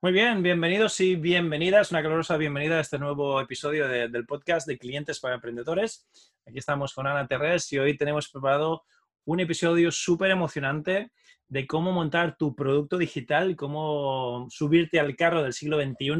[0.00, 4.78] Muy bien, bienvenidos y bienvenidas, una calurosa bienvenida a este nuevo episodio del podcast de
[4.78, 6.06] Clientes para Emprendedores.
[6.46, 8.84] Aquí estamos con Ana Terrés y hoy tenemos preparado
[9.24, 11.10] un episodio súper emocionante
[11.48, 16.14] de cómo montar tu producto digital, cómo subirte al carro del siglo XXI.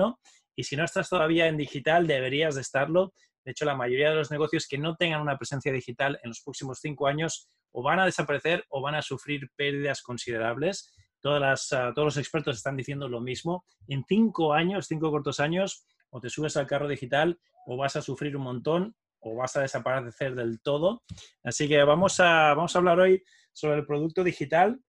[0.57, 3.13] Y si no estás todavía en digital, deberías de estarlo.
[3.45, 6.41] De hecho, la mayoría de los negocios que no tengan una presencia digital en los
[6.41, 10.93] próximos cinco años o van a desaparecer o van a sufrir pérdidas considerables.
[11.25, 13.65] Ah, todos los expertos están diciendo lo mismo.
[13.89, 18.03] En cinco años, cinco cortos años, o te subes al carro digital o vas a
[18.03, 21.03] sufrir un montón o vas a desaparecer del todo.
[21.43, 24.81] Así que vamos a, vamos a hablar hoy sobre el producto digital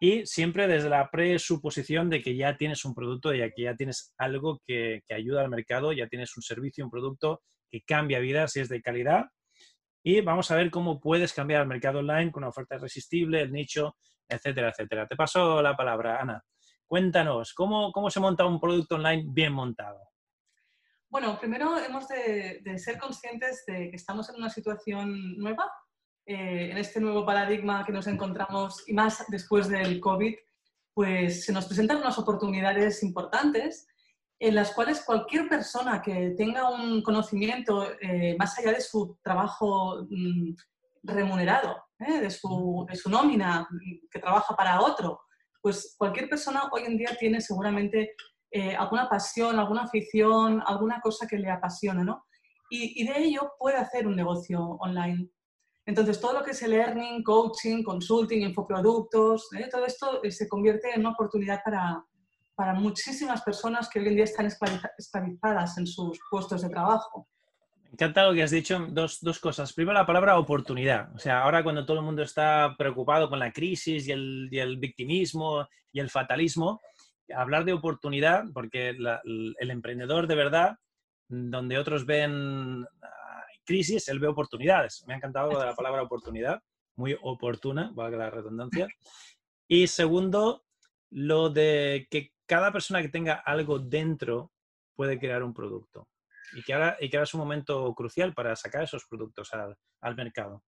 [0.00, 4.14] y siempre desde la presuposición de que ya tienes un producto y que ya tienes
[4.18, 8.52] algo que, que ayuda al mercado, ya tienes un servicio, un producto que cambia vidas
[8.52, 9.26] si es de calidad.
[10.02, 13.52] Y vamos a ver cómo puedes cambiar el mercado online con una oferta irresistible, el
[13.52, 13.96] nicho,
[14.30, 15.06] etcétera, etcétera.
[15.06, 16.42] Te paso la palabra, Ana.
[16.86, 20.10] Cuéntanos, ¿cómo, cómo se monta un producto online bien montado?
[21.10, 25.64] Bueno, primero hemos de, ser conscientes de que estamos en una situación nueva,
[26.24, 30.36] eh, en este nuevo paradigma que nos encontramos y más después del COVID,
[30.94, 33.88] pues se nos presentan unas oportunidades importantes
[34.38, 40.06] en las cuales cualquier persona que tenga un conocimiento eh, más allá de su trabajo
[40.08, 40.54] mm,
[41.02, 42.20] remunerado, ¿eh?
[42.20, 43.68] de, su, de, su, nómina,
[44.10, 45.20] que trabaja para otro,
[45.62, 48.14] pues cualquier persona hoy en día tiene seguramente
[48.50, 52.24] eh, alguna pasión, alguna afición, alguna cosa que le apasiona, ¿no?
[52.70, 55.28] Y, y, de ello puede hacer un negocio online.
[55.86, 59.68] Entonces, todo lo que es el learning, coaching, consulting, infoproductos, ¿eh?
[59.70, 62.04] todo esto se convierte en una oportunidad para,
[62.54, 67.26] para muchísimas personas que hoy en día están esclavizadas en sus puestos de trabajo.
[67.90, 68.86] Me encanta lo que has dicho.
[68.88, 69.72] Dos, dos, cosas.
[69.72, 71.12] Primero, la palabra oportunidad.
[71.12, 74.60] O sea, ahora cuando todo el mundo está preocupado con la crisis y el, y
[74.60, 76.80] el victimismo y el fatalismo,
[77.34, 80.76] hablar de oportunidad, porque el emprendedor de verdad,
[81.28, 82.86] donde otros ven
[83.64, 85.02] crisis, él ve oportunidades.
[85.08, 86.62] Me ha encantado la palabra oportunidad,
[86.94, 88.86] muy oportuna, valga la redundancia.
[89.66, 90.62] Y segundo,
[91.10, 94.52] lo de que cada persona que tenga algo dentro
[94.94, 96.09] puede crear un producto
[96.54, 99.76] y que ahora, y que ahora es un momento crucial para sacar esos productos al,
[100.00, 100.62] al mercado.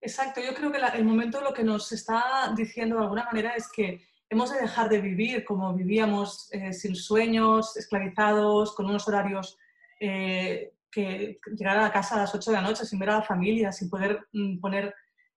[0.00, 3.70] Exacto, yo creo que el momento lo que nos está diciendo de alguna manera es
[3.70, 9.56] que hemos de dejar de vivir como vivíamos, eh, sin sueños, esclavizados, con unos horarios
[10.00, 13.18] eh, que llegar a la casa a las 8 de la noche sin ver a
[13.18, 14.92] la familia, sin poder mm, poner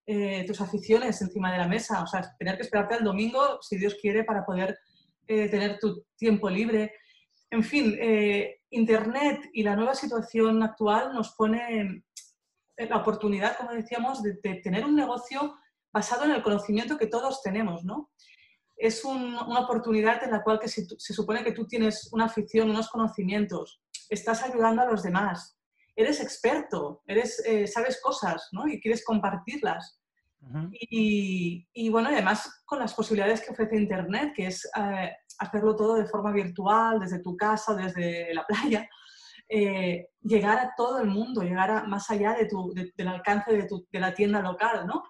[0.07, 3.77] eh, tus aficiones encima de la mesa, o sea, tener que esperarte al domingo, si
[3.77, 4.79] Dios quiere, para poder
[5.27, 6.93] tener tu tiempo libre.
[7.49, 7.97] En fin,
[8.75, 12.03] Internet y la nueva situación actual nos pone
[12.77, 15.57] la oportunidad, como decíamos, de, tener un negocio
[15.93, 18.11] basado en el conocimiento que todos tenemos, ¿no?
[18.75, 22.89] Es una oportunidad en la cual que se, supone que tú tienes una afición, unos
[22.89, 25.57] conocimientos, estás ayudando a los demás,
[25.95, 28.67] eres experto, eres, eh, sabes cosas, ¿no?
[28.67, 30.01] Y quieres compartirlas.
[30.73, 35.95] y, y, bueno, además con las posibilidades que ofrece Internet, que es eh, hacerlo todo
[35.95, 38.89] de forma virtual, desde tu casa, desde la playa,
[39.49, 43.67] eh, llegar a todo el mundo, llegar a, más allá de tu, del alcance de,
[43.67, 45.03] tu, de, la tienda local, ¿no?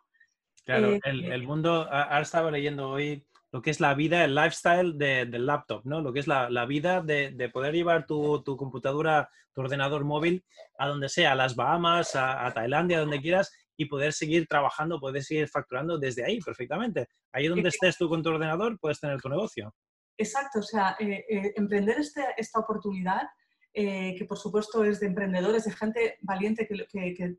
[0.66, 4.36] Claro, eh, el, el, mundo, ahora estaba leyendo hoy lo que es la vida, el
[4.36, 6.02] lifestyle de, del laptop, ¿no?
[6.02, 10.04] Lo que es la, la vida de, de, poder llevar tu, tu, computadora, tu ordenador
[10.04, 10.44] móvil
[10.78, 15.00] a donde sea, a las Bahamas, a, a Tailandia, donde quieras, y poder seguir trabajando,
[15.00, 17.08] poder seguir facturando desde ahí perfectamente.
[17.32, 19.74] Ahí donde estés tú con tu ordenador, puedes tener tu negocio.
[20.18, 23.24] Exacto, o sea, eh, eh, emprender este, esta oportunidad,
[23.74, 27.38] eh, que por supuesto es de emprendedores, de gente valiente que, que,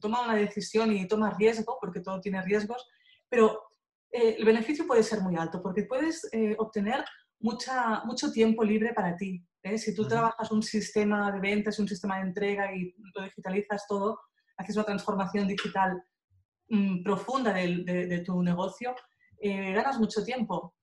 [0.00, 2.86] toma una decisión y toma riesgo, porque todo tiene riesgos,
[3.28, 3.62] pero
[4.10, 7.04] el beneficio puede ser muy alto, porque puedes obtener
[7.40, 9.44] mucha, mucho tiempo libre para ti.
[9.76, 14.20] Si tú trabajas un sistema de ventas, un sistema de entrega y lo digitalizas todo,
[14.56, 16.00] haces una transformación digital
[16.68, 18.94] mm, profunda de, de, tu negocio,
[19.42, 20.73] ganas mucho tiempo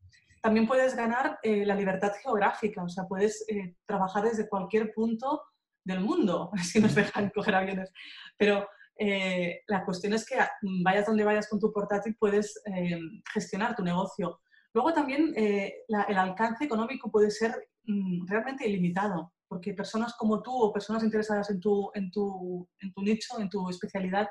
[0.41, 5.41] también puedes ganar eh, la libertad geográfica, o sea, puedes eh, trabajar desde cualquier punto
[5.83, 7.91] del mundo, si nos dejan coger aviones.
[8.37, 8.67] Pero
[8.97, 12.99] eh, la cuestión es que mm, vayas donde vayas con tu portátil puedes eh,
[13.33, 14.41] gestionar tu negocio.
[14.73, 17.51] Luego también eh, el alcance económico puede ser
[17.85, 22.93] mm, realmente ilimitado, porque personas como tú o personas interesadas en tu, en tu, en
[22.93, 24.27] tu nicho, en tu especialidad,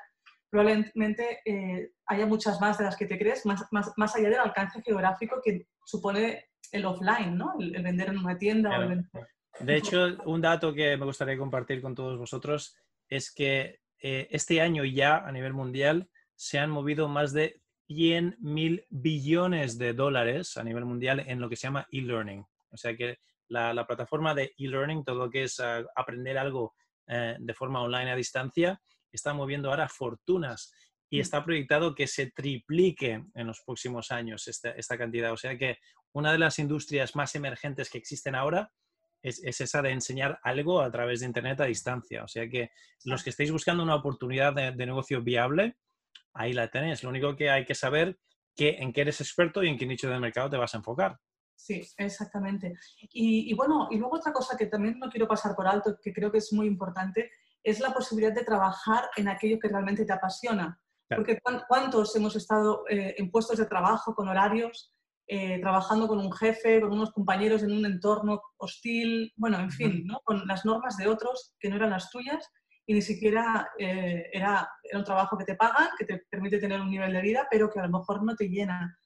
[0.50, 1.42] probablemente
[2.06, 5.40] haya muchas más de las que te crees, más, más, más, allá del alcance geográfico
[5.42, 7.54] que supone el offline, ¿no?
[7.58, 8.78] el, vender en una tienda.
[8.78, 9.04] O el
[9.60, 12.76] De hecho, un dato que me gustaría compartir con todos vosotros
[13.08, 18.36] es que eh, este año ya a nivel mundial se han movido más de 100
[18.40, 22.46] mil billones de dólares a nivel mundial en lo que se llama e-learning.
[22.70, 23.18] O sea que
[23.48, 26.74] la, plataforma de e-learning, todo lo que es ah, aprender algo
[27.08, 28.80] eh, de forma online a distancia,
[29.12, 30.72] está moviendo ahora fortunas
[31.08, 31.20] y mm.
[31.20, 35.32] está proyectado que se triplique en los próximos años esta, esta, cantidad.
[35.32, 35.78] O sea que
[36.12, 38.72] una de las industrias más emergentes que existen ahora
[39.22, 42.24] es, esa de enseñar algo a través de Internet a distancia.
[42.24, 42.70] O sea que
[43.04, 45.76] los que estéis buscando una oportunidad de, negocio viable,
[46.34, 47.02] ahí la tenéis.
[47.02, 48.18] Lo único que hay que saber
[48.56, 51.18] que, en qué eres experto y en qué nicho de mercado te vas a enfocar.
[51.54, 52.74] Sí, exactamente.
[53.12, 56.32] Y, bueno, y luego otra cosa que también no quiero pasar por alto, que creo
[56.32, 57.30] que es muy importante,
[57.62, 60.80] es la posibilidad de trabajar en aquello que realmente te apasiona.
[61.08, 64.94] Porque ¿cuántos hemos estado eh, en puestos de trabajo con horarios
[65.32, 70.04] eh, trabajando con un jefe, con unos compañeros en un entorno hostil, bueno, en fin,
[70.04, 70.20] ¿no?
[70.24, 72.48] con las normas de otros que no eran las tuyas
[72.84, 76.80] y ni siquiera eh, era, era, un trabajo que te pagan, que te permite tener
[76.80, 78.98] un nivel de vida, pero que a lo mejor no te llena.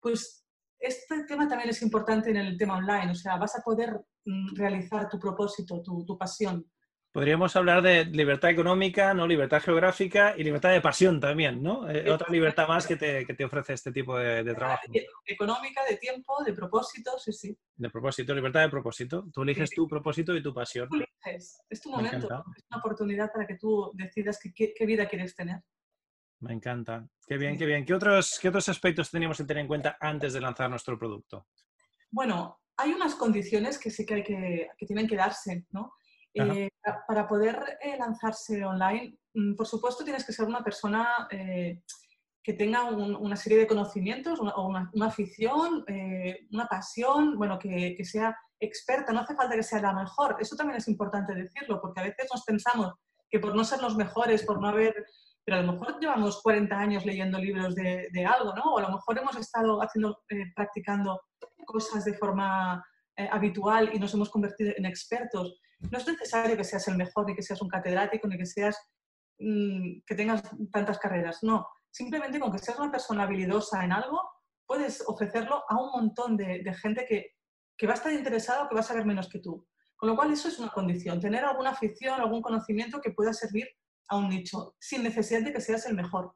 [0.00, 0.46] Pues
[0.78, 4.56] este tema también es importante en el tema online, o sea, vas a poder mm,
[4.56, 6.64] realizar tu propósito, tu, tu pasión.
[7.18, 9.26] Podríamos hablar de libertad económica, ¿no?
[9.26, 11.90] libertad geográfica y libertad de pasión también, ¿no?
[11.90, 14.82] Eh, otra libertad más que te, que te ofrece este tipo de, trabajo.
[15.26, 17.58] Económica, de tiempo, de propósito, sí, sí.
[17.74, 19.26] De propósito, libertad de propósito.
[19.32, 20.88] Tú eliges tu propósito y tu pasión.
[20.88, 21.60] Tú eliges.
[21.68, 25.60] Es tu momento, es una oportunidad para que tú decidas qué, qué, vida quieres tener.
[26.38, 27.04] Me encanta.
[27.26, 27.84] Qué bien, qué bien.
[27.84, 31.48] ¿Qué otros, ¿Qué otros aspectos teníamos que tener en cuenta antes de lanzar nuestro producto?
[32.12, 35.97] Bueno, hay unas condiciones que sí que, hay que, que tienen que darse, ¿no?
[36.34, 36.68] Eh,
[37.06, 41.82] para poder eh, lanzarse online, mm, por supuesto tienes que ser una persona eh,
[42.42, 44.54] que tenga una serie de conocimientos, una,
[44.94, 45.84] una, afición,
[46.50, 50.36] una pasión, bueno, que, que, sea experta, no hace falta que sea la mejor.
[50.40, 52.94] Eso también es importante decirlo, porque a veces nos pensamos
[53.28, 54.94] que por no ser los mejores, por no haber,
[55.44, 58.72] pero a lo mejor llevamos 40 años leyendo libros de, de algo, ¿no?
[58.72, 60.18] O a lo mejor hemos estado haciendo,
[60.56, 61.20] practicando
[61.66, 62.82] cosas de forma
[63.30, 65.60] habitual y nos hemos convertido en expertos.
[65.80, 68.76] No es necesario que seas el mejor, ni que seas un catedrático, ni que seas
[69.38, 70.42] mm, que tengas
[70.72, 71.42] tantas carreras.
[71.42, 74.20] No, simplemente con que seas una persona habilidosa en algo,
[74.66, 77.34] puedes ofrecerlo a un montón de, gente que,
[77.76, 79.66] que, va a estar interesado o que va a saber menos que tú.
[79.96, 83.68] Con lo cual, eso es una condición, tener alguna afición, algún conocimiento que pueda servir
[84.08, 86.34] a un nicho, sin necesidad de que seas el mejor.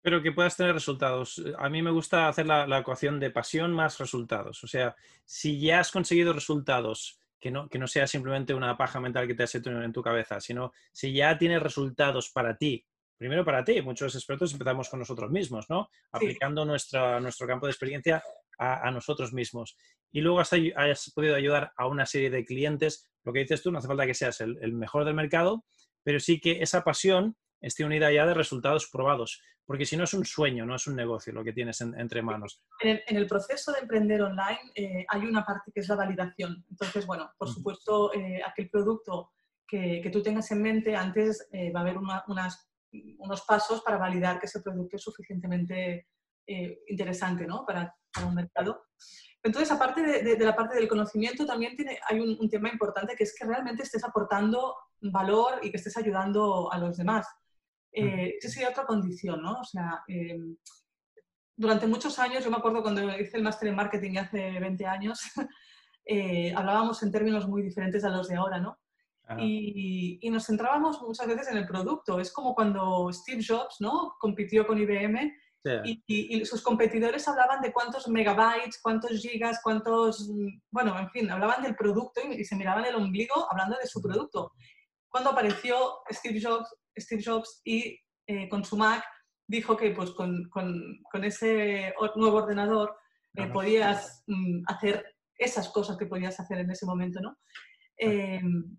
[0.00, 1.42] Pero que puedas tener resultados.
[1.58, 4.64] A mí me gusta hacer la, la ecuación de pasión más resultados.
[4.64, 9.00] O sea, si ya has conseguido resultados que no, que no sea simplemente una paja
[9.00, 12.86] mental que te has hecho en tu cabeza, sino si ya tienes resultados para ti,
[13.18, 15.90] primero para ti, muchos expertos empezamos con nosotros mismos, ¿no?
[16.12, 18.22] Aplicando nuestro campo de experiencia
[18.58, 19.76] a, nosotros mismos.
[20.12, 23.72] Y luego has, has, podido ayudar a una serie de clientes, lo que dices tú,
[23.72, 25.64] no hace falta que seas el mejor del mercado,
[26.04, 30.12] pero sí que esa pasión esté unida ya de resultados probados, porque si no es
[30.12, 32.60] un sueño, no es un negocio lo que tienes entre manos.
[32.80, 36.64] En el, proceso de emprender online eh, hay una parte que es la validación.
[36.68, 39.30] Entonces, bueno, por supuesto, eh, aquel producto
[39.66, 42.68] que, que, tú tengas en mente, antes eh, va a haber unas,
[43.18, 46.08] unos pasos para validar que ese producto es suficientemente
[46.88, 47.64] interesante ¿no?
[47.64, 48.82] para, para, un mercado.
[49.42, 53.14] Entonces, aparte de, de, la parte del conocimiento, también tiene, hay un, un tema importante
[53.16, 57.26] que es que realmente estés aportando valor y que estés ayudando a los demás.
[57.92, 59.60] Eh, esa sería otra condición, ¿no?
[59.60, 60.38] O sea, eh,
[61.56, 65.20] durante muchos años, yo me acuerdo cuando hice el máster en marketing hace 20 años,
[66.04, 68.78] eh, hablábamos en términos muy diferentes a los de ahora, ¿no?
[69.38, 72.20] Y, y, nos centrábamos muchas veces en el producto.
[72.20, 74.14] Es como cuando Steve Jobs, ¿no?
[74.18, 75.32] Compitió con IBM
[75.84, 80.28] y, y, sus competidores hablaban de cuántos megabytes, cuántos gigas, cuántos,
[80.70, 84.52] bueno, en fin, hablaban del producto y, se miraban el ombligo hablando de su producto.
[85.12, 89.04] Cuando apareció Steve Jobs, Steve Jobs y eh, con su Mac
[89.46, 92.96] dijo que pues, con, con, ese nuevo ordenador
[93.34, 95.04] eh, podías mm, hacer
[95.36, 97.36] esas cosas que podías hacer en ese momento, ¿no?
[97.98, 98.78] Em,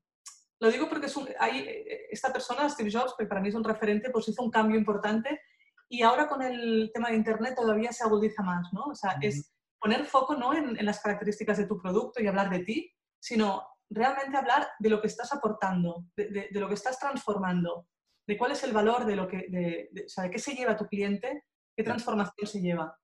[0.60, 3.64] lo digo porque es hay, eh, esta persona, Steve Jobs, que para mí es un
[3.64, 5.40] referente, pues hizo un cambio importante
[5.88, 8.86] y ahora con el tema de Internet todavía se agudiza más, ¿no?
[8.86, 12.50] O sea, es poner foco no en, en, las características de tu producto y hablar
[12.50, 16.74] de ti, sino realmente hablar de lo que estás aportando, de, de, de lo que
[16.74, 17.88] estás transformando.
[18.28, 20.78] de cuál es el valor de lo que, de, o sea, de qué se lleva
[20.78, 21.44] tu cliente,
[21.76, 22.98] qué transformación se lleva.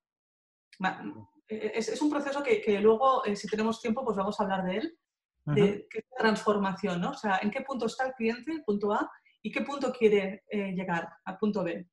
[1.48, 4.64] E, es, un proceso que, que luego, eh, si tenemos tiempo, pues vamos a hablar
[4.64, 5.00] de él,
[5.46, 7.12] de qué transformación, ¿no?
[7.12, 9.10] O sea, en qué punto está el cliente, punto A,
[9.42, 11.88] y qué punto quiere eh, llegar, al punto B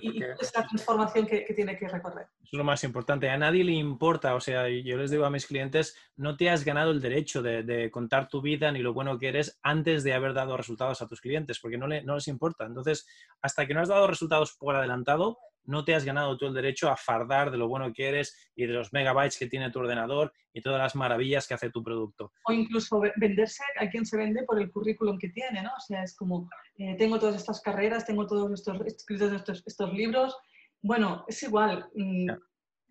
[0.00, 2.26] y, es la transformación que, tiene que recorrer.
[2.42, 3.28] es lo más importante.
[3.30, 6.64] A nadie le importa, o sea, yo les digo a mis clientes, no te has
[6.64, 10.34] ganado el derecho de, contar tu vida ni lo bueno que eres antes de haber
[10.34, 12.66] dado resultados a tus clientes, porque no, no les importa.
[12.66, 13.06] Entonces,
[13.42, 16.90] hasta que no has dado resultados por adelantado, no te has ganado tú el derecho
[16.90, 20.32] a fardar de lo bueno que eres y de los megabytes que tiene tu ordenador
[20.52, 22.32] y todas las maravillas que hace tu producto.
[22.46, 25.70] O incluso venderse a quien se vende por el currículum que tiene, ¿no?
[25.76, 29.92] O sea, es como, eh, tengo todas estas carreras, tengo todos estos escritos estos, estos
[29.92, 30.36] libros.
[30.82, 31.88] Bueno, es igual.
[31.94, 32.30] Mm,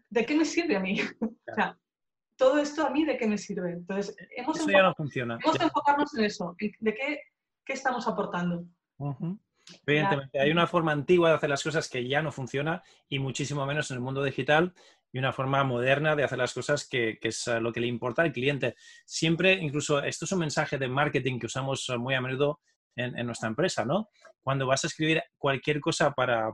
[0.10, 1.00] ¿De qué me sirve a mí?
[1.22, 1.78] o sea,
[2.36, 3.72] todo esto a mí, ¿de qué me sirve?
[3.72, 5.38] Entonces, hemos eso ya no funciona.
[5.44, 7.20] Hemos enfocarnos en eso, de qué,
[7.66, 8.66] qué estamos aportando.
[9.86, 13.66] Evidentemente, hay una forma antigua de hacer las cosas que ya no funciona y muchísimo
[13.66, 14.74] menos en el mundo digital
[15.12, 18.32] y una forma moderna de hacer las cosas que, es lo que le importa al
[18.32, 18.76] cliente.
[19.06, 22.62] Siempre, incluso, esto es un mensaje de marketing que usamos muy a menudo
[22.96, 24.10] en, nuestra empresa, ¿no?
[24.42, 26.52] Cuando vas a escribir cualquier cosa para,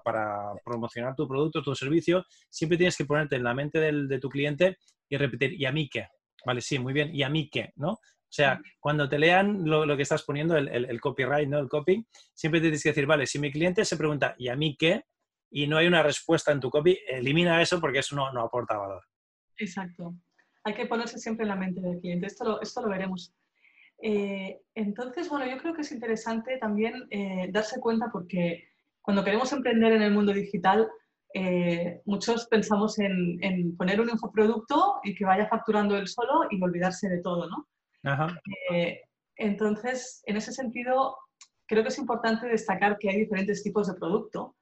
[0.63, 4.77] promocionar tu producto, tu servicio, siempre tienes que ponerte en la mente de tu cliente
[5.09, 6.07] y repetir, ¿y a mí qué?
[6.45, 7.73] Vale, sí, muy bien, ¿y a mí qué?
[7.75, 7.99] ¿no?
[8.29, 11.57] O sea, cuando te lean lo, que estás poniendo, el, copyright, ¿no?
[11.57, 12.05] El copy,
[12.35, 15.05] siempre tienes que decir, vale, si mi cliente se pregunta, ¿y a mí qué?
[15.49, 19.03] Y no hay una respuesta en tu copy, elimina eso porque eso no, aporta valor.
[19.57, 20.13] Exacto.
[20.63, 22.27] Hay que ponerse siempre en la mente del cliente.
[22.27, 23.33] Esto lo, esto lo veremos.
[24.03, 28.69] Eh, entonces, bueno, yo creo que es interesante también eh, darse cuenta porque
[29.01, 30.87] cuando queremos emprender en el mundo digital,
[31.33, 36.61] eh, muchos pensamos en, en, poner un infoproducto y que vaya facturando él solo y
[36.61, 37.67] olvidarse de todo, ¿no?
[38.71, 39.01] Eh,
[39.35, 41.17] entonces, en ese sentido,
[41.65, 44.55] creo que es importante destacar que hay diferentes tipos de producto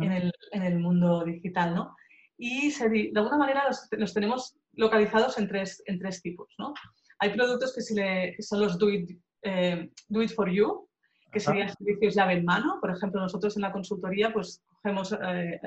[0.00, 1.96] en, el, en, el, mundo digital, ¿no?
[2.36, 6.74] Y de alguna manera los, tenemos localizados en tres, en tres tipos, ¿no?
[7.20, 9.10] Hay productos que, se le, son los do it,
[9.42, 10.88] eh, do it, for you,
[11.32, 12.78] que serían servicios llave en mano.
[12.80, 15.60] Por ejemplo, nosotros en la consultoría pues cogemos, eh,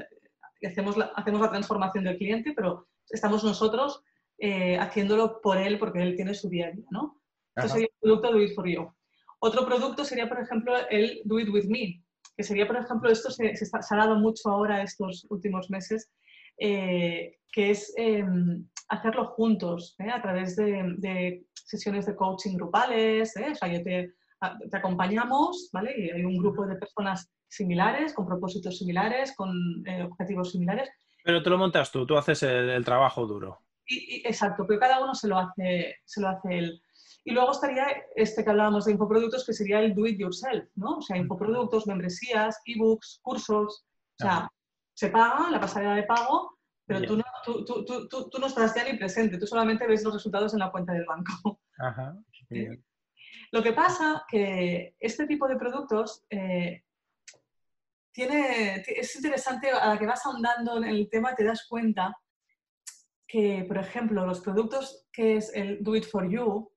[0.65, 4.03] hacemos, la, hacemos la transformación del cliente, pero estamos nosotros
[4.43, 7.21] eh, haciéndolo por él porque él tiene su día a día, ¿no?
[7.55, 8.91] Esto sería el producto Do It For You.
[9.37, 12.03] Otro producto sería, por ejemplo, el Do It With Me,
[12.35, 16.09] que sería, por ejemplo, esto se, se, ha dado mucho ahora estos últimos meses,
[16.57, 20.09] eh, que es em, hacerlo juntos, ¿eh?
[20.09, 24.15] a través de, sesiones de coaching grupales, o sea, yo te,
[24.71, 25.93] te, acompañamos, ¿vale?
[25.95, 29.51] Y hay un grupo de personas similares, con propósitos similares, con
[30.03, 30.89] objetivos similares.
[31.23, 35.27] Pero te lo montas tú, tú haces el trabajo duro exacto, pero cada uno se
[35.27, 36.81] lo, hace, se lo hace él.
[37.23, 37.85] Y luego estaría
[38.15, 40.97] este que hablábamos de infoproductos, que sería el do it yourself, ¿no?
[40.97, 43.85] O sea, infoproductos, membresías, ebooks, cursos.
[44.19, 44.49] O sea,
[44.93, 48.75] se paga la pasarela de pago, pero tú no, tú, tú, tú, tú, no estás
[48.75, 51.59] ya ni presente, tú solamente ves los resultados en la cuenta del banco.
[51.77, 52.17] Ajá.
[53.51, 56.83] Lo que pasa que este tipo de productos eh,
[58.11, 62.15] tiene, es interesante, a la que vas ahondando en el tema te das cuenta
[63.31, 66.69] que, por ejemplo, los productos que es el Do It For You,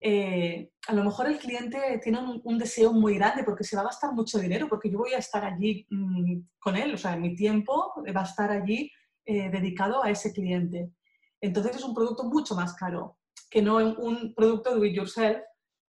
[0.00, 3.86] eh, a lo mejor el cliente tiene un, deseo muy grande porque se va a
[3.86, 7.34] gastar mucho dinero, porque yo voy a estar allí mm, con él, o sea, mi
[7.34, 8.92] tiempo va a estar allí
[9.24, 10.92] eh, dedicado a ese cliente.
[11.40, 13.18] Entonces es un producto mucho más caro
[13.50, 15.42] que no un producto do it yourself,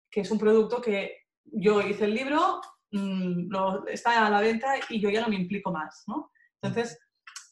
[0.08, 2.60] que es un producto que yo hice el libro,
[2.92, 3.52] mm,
[3.88, 6.30] está a la venta y yo ya no me implico más, ¿no?
[6.62, 6.96] Entonces,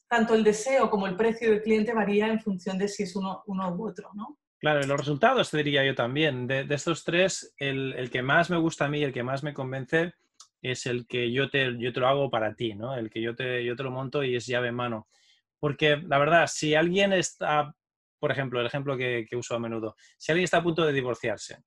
[0.09, 3.43] tanto el deseo como el precio del cliente varía en función de si es uno,
[3.47, 4.39] uno u otro, ¿no?
[4.59, 6.47] Claro, y los resultados te diría yo también.
[6.47, 10.15] De, estos tres, el, que más me gusta a mí, el que más me convence,
[10.61, 12.97] es el que yo te, yo te lo hago para ti, ¿no?
[12.97, 15.07] El que yo te, yo te lo monto y es llave en mano.
[15.61, 17.73] Porque la verdad, si alguien está,
[18.19, 20.93] por ejemplo, el ejemplo que, que uso a menudo, si alguien está a punto de
[20.93, 21.59] divorciarse,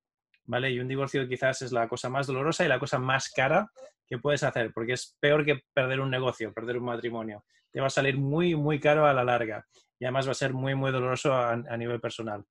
[0.44, 0.70] ¿vale?
[0.72, 3.72] Y un divorcio quizás es la cosa más dolorosa y la cosa más cara
[4.06, 7.88] que puedes hacer, porque es peor que perder un negocio, perder un matrimonio te va
[7.88, 9.66] a salir muy, muy caro a la larga
[10.00, 12.44] y además va a ser muy, muy doloroso a, nivel personal.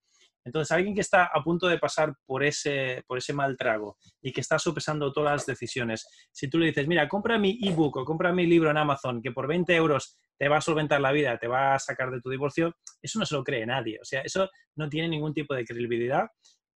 [0.45, 4.33] Entonces, alguien que está a punto de pasar por ese, por ese mal trago y
[4.33, 8.05] que está sopesando todas las decisiones, si tú le dices, mira, compra mi ebook o
[8.05, 11.37] compra mi libro en Amazon, que por 20 euros te va a solventar la vida,
[11.39, 13.99] te va a sacar de tu divorcio, eso no se lo cree nadie.
[14.01, 16.29] O sea, eso no tiene ningún tipo de credibilidad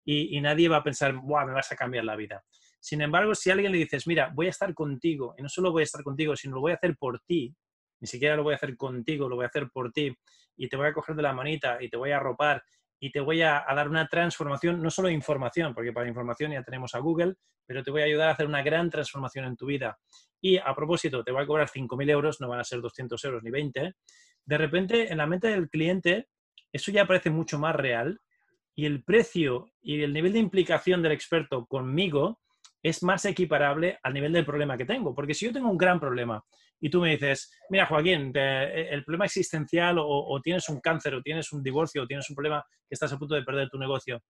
[0.05, 2.43] y, nadie va a pensar, Buah, me vas a cambiar la vida.
[2.79, 5.83] Sin embargo, si alguien le dices, mira, voy a estar contigo, y no solo voy
[5.83, 7.55] a estar contigo, sino lo voy a hacer por ti,
[8.03, 10.13] ni siquiera lo voy a hacer contigo, lo voy a hacer por ti
[10.57, 12.61] y te voy a coger de la manita y te voy a arropar
[12.99, 16.93] y te voy a, dar una transformación, no solo información, porque para información ya tenemos
[16.95, 19.97] a Google, pero te voy a ayudar a hacer una gran transformación en tu vida.
[20.41, 23.41] Y a propósito, te voy a cobrar 5.000 euros, no van a ser 200 euros
[23.41, 23.93] ni 20.
[24.43, 26.27] De repente, en la mente del cliente,
[26.73, 28.19] eso ya parece mucho más real
[28.75, 32.41] y el precio y el nivel de implicación del experto conmigo
[32.83, 35.15] es más equiparable al nivel del problema que tengo.
[35.15, 36.43] Porque si yo tengo un gran problema
[36.81, 41.21] y tú me dices, mira Joaquín, eh, el problema existencial o, tienes un cáncer o
[41.21, 44.21] tienes un divorcio o tienes un problema que estás a punto de perder tu negocio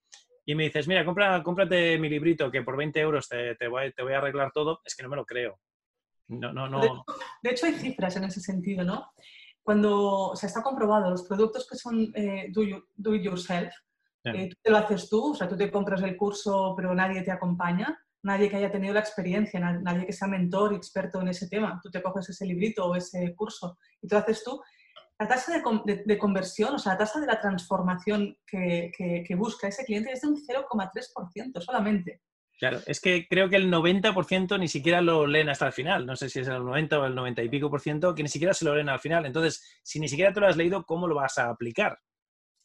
[0.46, 3.92] y me dices, mira, compra, cómprate mi librito que por 20 euros te, te, voy,
[3.94, 5.60] te voy a arreglar todo, es que no me lo creo.
[6.28, 7.06] No, no, no.
[7.42, 9.12] De, hecho, hay cifras en ese sentido, ¿no?
[9.62, 12.62] Cuando se está comprobado, los productos que son eh, do,
[12.94, 13.74] do, it yourself,
[14.26, 17.24] eh, tú te lo haces tú, o sea, tú te compras el curso, pero nadie
[17.24, 21.28] te acompaña, nadie que haya tenido la experiencia, nadie que sea mentor y experto en
[21.28, 21.80] ese tema.
[21.84, 24.62] Tú te coges ese librito o ese curso y te lo haces tú.
[25.20, 30.12] La tasa de, conversión, o sea, la tasa de la transformación que, busca ese cliente
[30.12, 32.22] es de un 0,3% solamente.
[32.60, 36.06] Claro, es que creo que el 90% ni siquiera lo leen hasta el final.
[36.06, 38.30] No sé si es el 90 o el 90 y pico por ciento, que ni
[38.30, 39.26] siquiera se lo leen al final.
[39.26, 42.00] Entonces, si ni siquiera tú lo has leído, ¿cómo lo vas a aplicar?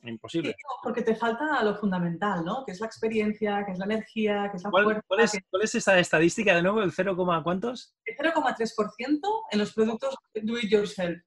[0.03, 0.55] Imposible.
[0.83, 2.65] porque te falta lo fundamental, ¿no?
[2.65, 5.03] Que es la experiencia, que es la energía, que es la ¿Cuál, fuerza.
[5.07, 6.83] ¿cuál, es, ¿Cuál es, esa estadística de nuevo?
[6.83, 7.97] ¿El 0, cuántos?
[8.05, 11.21] El 0,3% en los productos do it yourself.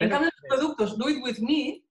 [0.00, 1.86] En cambio, en los productos do it with me,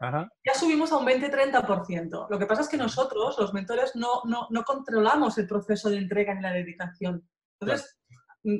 [0.00, 2.28] ya subimos a un 20-30%.
[2.30, 5.98] Lo que pasa es que nosotros, los mentores, no, no, no, controlamos el proceso de
[5.98, 7.28] entrega ni la dedicación.
[7.60, 7.98] Entonces,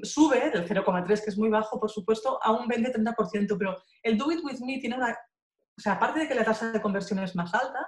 [0.03, 4.33] sube del 0,3, que es muy bajo, por supuesto, a un 20-30%, pero el do
[4.33, 5.17] it with me tiene una
[5.79, 7.87] o sea, aparte de que la tasa de conversión es más alta,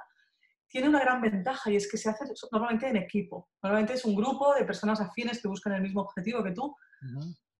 [0.69, 3.51] tiene una gran ventaja y es que se hace normalmente en equipo.
[3.61, 6.77] Normalmente es un grupo de personas afines que buscan el mismo objetivo que tú.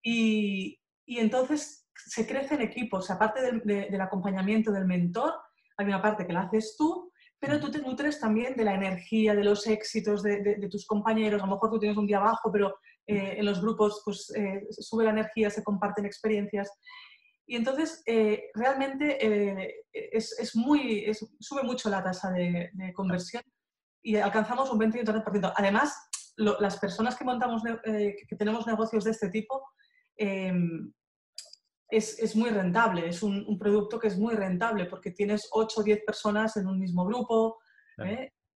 [0.03, 2.99] y, y, entonces se crece en equipo.
[2.99, 5.35] O sea, aparte del acompañamiento del mentor,
[5.77, 7.11] hay una parte que la haces tú,
[7.41, 11.43] pero tú te nutres también de la energía, de los éxitos de, de, tus compañeros.
[11.43, 14.67] A lo mejor tú tienes un día bajo, pero eh, en los grupos pues, eh,
[14.71, 16.71] sube la energía, se comparten experiencias.
[17.51, 23.43] Y entonces, eh, realmente eh, es, es, muy, sube mucho la tasa de, conversión
[24.05, 25.55] y alcanzamos un 20 y un 30%.
[25.57, 25.97] Además,
[26.37, 29.65] las personas que montamos, eh, que tenemos negocios de este tipo,
[30.17, 30.95] es,
[31.91, 33.09] es, muy rentable.
[33.09, 36.79] Es un, producto que es muy rentable porque tienes 8 o 10 personas en un
[36.79, 37.59] mismo grupo.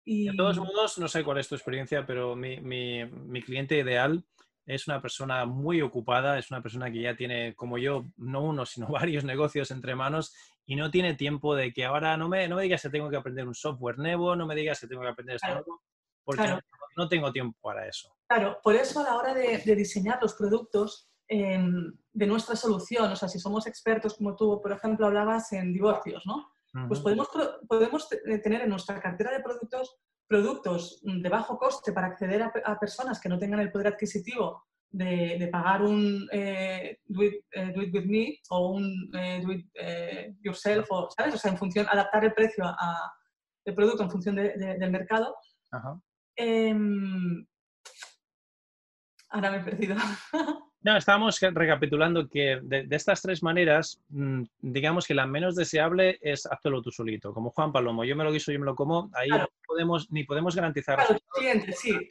[0.04, 0.26] Y...
[0.26, 4.22] De todos modos, no sé cuál es tu experiencia, pero mi, mi, mi cliente ideal
[4.66, 8.66] es una persona muy ocupada, es una persona que ya tiene, como yo, no uno,
[8.66, 12.56] sino varios negocios entre manos y no tiene tiempo de que ahora no me, no
[12.56, 15.08] me digas que tengo que aprender un software nuevo, no me digas que tengo que
[15.08, 15.82] aprender esto nuevo,
[16.24, 16.56] porque
[16.96, 18.14] no, tengo tiempo para eso.
[18.28, 23.16] Claro, por eso a la hora de, diseñar los productos em, de nuestra solución, o
[23.16, 26.52] sea, si somos expertos como tú, por ejemplo, hablabas en divorcios, ¿no?
[26.88, 27.28] Pues podemos,
[27.68, 29.98] podemos tener en nuestra cartera de productos
[30.32, 35.46] productos de bajo coste para acceder a, personas que no tengan el poder adquisitivo de,
[35.52, 39.66] pagar un eh, do, it, eh, do, it, with me o un eh, do it
[40.42, 41.34] yourself, o, ¿sabes?
[41.34, 43.12] O sea, en función, adaptar el precio a,
[43.66, 45.36] el producto en función del mercado.
[46.34, 47.46] Em,
[49.28, 49.96] ahora me he perdido.
[50.84, 56.44] No, estábamos recapitulando que de, estas tres maneras, mm, digamos que la menos deseable es
[56.46, 57.32] hacerlo tú solito.
[57.32, 60.24] Como Juan Palomo, yo me lo guiso, yo me lo como, ahí no podemos, ni
[60.24, 60.96] podemos garantizar.
[60.96, 62.08] Claro, tus clientes, sí,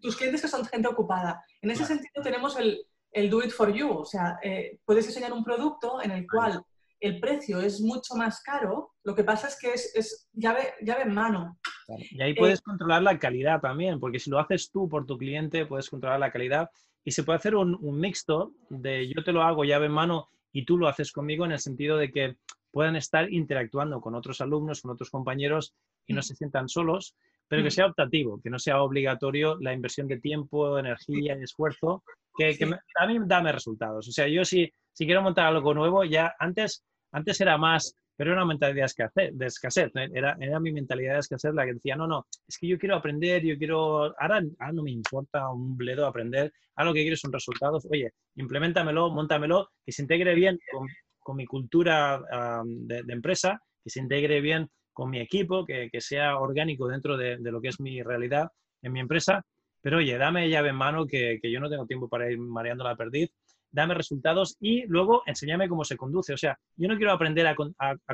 [0.00, 1.42] tus, clientes que son gente ocupada.
[1.62, 5.32] En ese sentido tenemos el, el, do it for you, o sea, eh, puedes diseñar
[5.32, 6.62] un producto en el cual
[7.00, 11.14] el precio es mucho más caro, lo que pasa es que es, llave, llave en
[11.14, 11.58] mano.
[11.88, 15.16] Y ahí puedes eh, controlar la calidad también, porque si lo haces tú por tu
[15.16, 16.70] cliente, puedes controlar la calidad
[17.04, 20.64] y se puede hacer un, mixto de yo te lo hago llave en mano y
[20.64, 22.36] tú lo haces conmigo en el sentido de que
[22.70, 25.74] puedan estar interactuando con otros alumnos, con otros compañeros
[26.06, 26.22] y no mm.
[26.22, 27.14] se sientan solos,
[27.46, 27.72] pero que mm.
[27.72, 32.02] sea optativo, que no sea obligatorio la inversión de tiempo, energía y esfuerzo,
[32.36, 32.58] que,
[32.98, 34.08] a mí dame resultados.
[34.08, 38.30] O sea, yo si, si quiero montar algo nuevo, ya antes, antes era más pero
[38.32, 38.88] era una mentalidad
[39.32, 39.90] de escasez.
[39.94, 42.96] Era, era mi mentalidad de escasez la que decía, no, no, es que yo quiero
[42.96, 47.32] aprender, yo quiero, ahora, no me importa un bledo aprender, ahora lo que quiero son
[47.32, 50.86] resultados, oye, implementamelo, montamelo, que se integre bien con,
[51.18, 52.22] con mi cultura
[52.64, 57.38] de, empresa, que se integre bien con mi equipo, que, que sea orgánico dentro de,
[57.38, 58.48] de, lo que es mi realidad
[58.82, 59.44] en mi empresa,
[59.80, 62.84] pero oye, dame llave en mano que, que yo no tengo tiempo para ir mareando
[62.84, 63.30] la perdiz
[63.74, 66.32] dame resultados y luego enséñame cómo se conduce.
[66.32, 67.54] O sea, yo no quiero aprender a,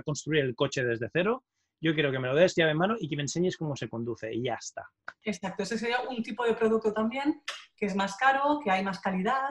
[0.03, 1.45] construir el coche desde cero,
[1.81, 3.89] yo quiero que me lo des llave en mano y que me enseñes cómo se
[3.89, 4.89] conduce y ya está.
[5.23, 7.43] Exacto, ese sería un tipo de producto también
[7.77, 9.51] que es más caro, que hay más calidad,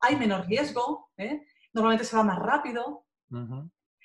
[0.00, 1.42] hay menos riesgo, ¿eh?
[1.72, 3.04] normalmente se va más rápido.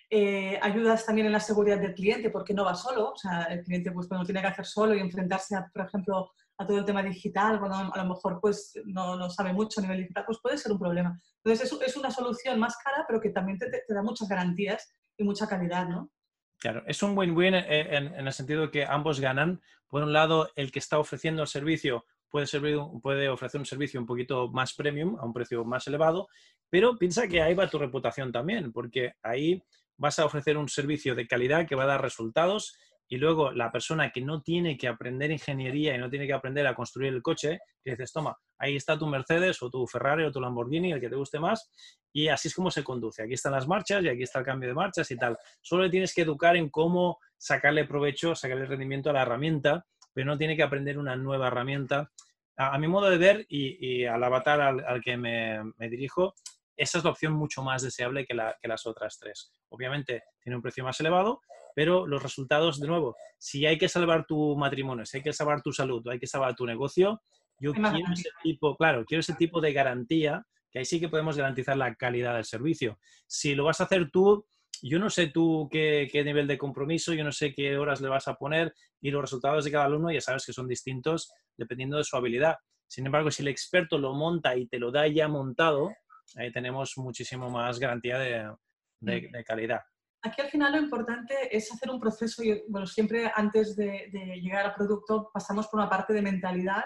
[0.09, 3.11] Eh, ayudas también en la seguridad del cliente porque no va solo.
[3.11, 6.31] O sea, el cliente pues cuando tiene que hacer solo y enfrentarse, a, por ejemplo,
[6.57, 9.83] a todo el tema digital, cuando a lo mejor pues no, no sabe mucho a
[9.83, 11.19] nivel digital, pues puede ser un problema.
[11.43, 14.93] Entonces es, es una solución más cara, pero que también te, te, da muchas garantías
[15.17, 16.11] y mucha calidad, ¿no?
[16.59, 19.61] Claro, es un win-win en, en, el sentido que ambos ganan.
[19.87, 23.99] Por un lado, el que está ofreciendo el servicio puede, servir, puede ofrecer un servicio
[23.99, 26.29] un poquito más premium, a un precio más elevado,
[26.69, 29.61] pero piensa que ahí va tu reputación también, porque ahí
[29.97, 32.75] vas a ofrecer un servicio de calidad que va a dar resultados
[33.13, 36.65] y luego la persona que no tiene que aprender ingeniería y no tiene que aprender
[36.65, 40.31] a construir el coche, que dices, toma, ahí está tu Mercedes o tu Ferrari o
[40.31, 41.69] tu Lamborghini, el que te guste más,
[42.11, 43.21] y así es como se conduce.
[43.21, 45.37] Aquí están las marchas y aquí está el cambio de marchas y tal.
[45.61, 50.35] Solo tienes que educar en cómo sacarle provecho, sacarle rendimiento a la herramienta, pero no
[50.35, 52.09] tiene que aprender una nueva herramienta.
[52.57, 56.33] A, mi modo de ver y, al avatar al, que me, dirijo,
[56.75, 59.51] esa es la opción mucho más deseable que, que las otras tres.
[59.69, 61.41] Obviamente tiene un precio más elevado,
[61.75, 65.61] pero los resultados, de nuevo, si hay que salvar tu matrimonio, si hay que salvar
[65.61, 67.21] tu salud, hay que salvar tu negocio,
[67.59, 71.37] yo quiero ese tipo, claro, quiero ese tipo de garantía, que ahí sí que podemos
[71.37, 72.99] garantizar la calidad del servicio.
[73.27, 74.45] Si lo vas a hacer tú,
[74.81, 78.09] yo no sé tú qué, qué, nivel de compromiso, yo no sé qué horas le
[78.09, 81.97] vas a poner y los resultados de cada alumno ya sabes que son distintos dependiendo
[81.97, 82.57] de su habilidad.
[82.87, 85.93] Sin embargo, si el experto lo monta y te lo da ya montado,
[86.35, 88.51] ahí tenemos muchísimo más garantía de,
[88.99, 89.81] de, de calidad.
[90.25, 94.09] Aquí al final lo importante es hacer un proceso, y bueno, siempre antes de,
[94.41, 96.85] llegar al producto pasamos por una parte de mentalidad,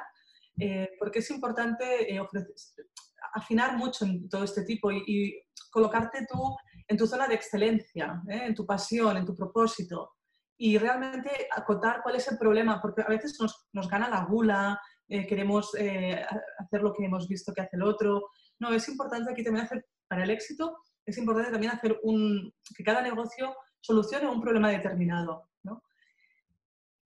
[0.60, 2.28] eh, porque es importante eh,
[3.36, 6.56] afinar mucho en todo este tipo y, colocarte tú
[6.88, 8.46] en tu zona de excelencia, ¿eh?
[8.46, 10.14] en tu pasión, en tu propósito
[10.58, 14.82] y realmente acotar cuál es el problema, porque a veces nos, nos gana la gula,
[15.08, 18.24] queremos hacer lo que hemos visto que hace el otro.
[18.60, 20.76] No, es importante aquí también hacer para el éxito
[21.08, 25.50] es importante también hacer un, que cada negocio solucione un problema determinado.
[25.64, 25.82] ¿no?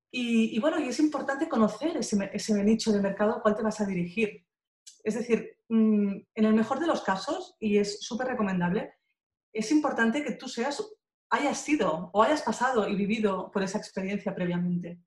[0.09, 3.79] Y, bueno, y es importante conocer ese, ese nicho de mercado al cual te vas
[3.79, 4.43] a dirigir.
[5.03, 8.95] Es decir, mm, en el mejor de los casos, y es súper recomendable,
[9.53, 10.83] es importante que tú seas,
[11.29, 14.99] hayas sido o hayas pasado y vivido por esa experiencia previamente.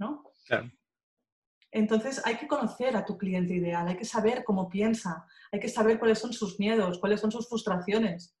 [0.00, 0.24] ¿no?
[0.46, 0.72] Claro.
[1.74, 5.68] Entonces hay que conocer a tu cliente ideal, hay que saber cómo piensa, hay que
[5.68, 8.36] saber cuáles son sus miedos, cuáles son sus frustraciones.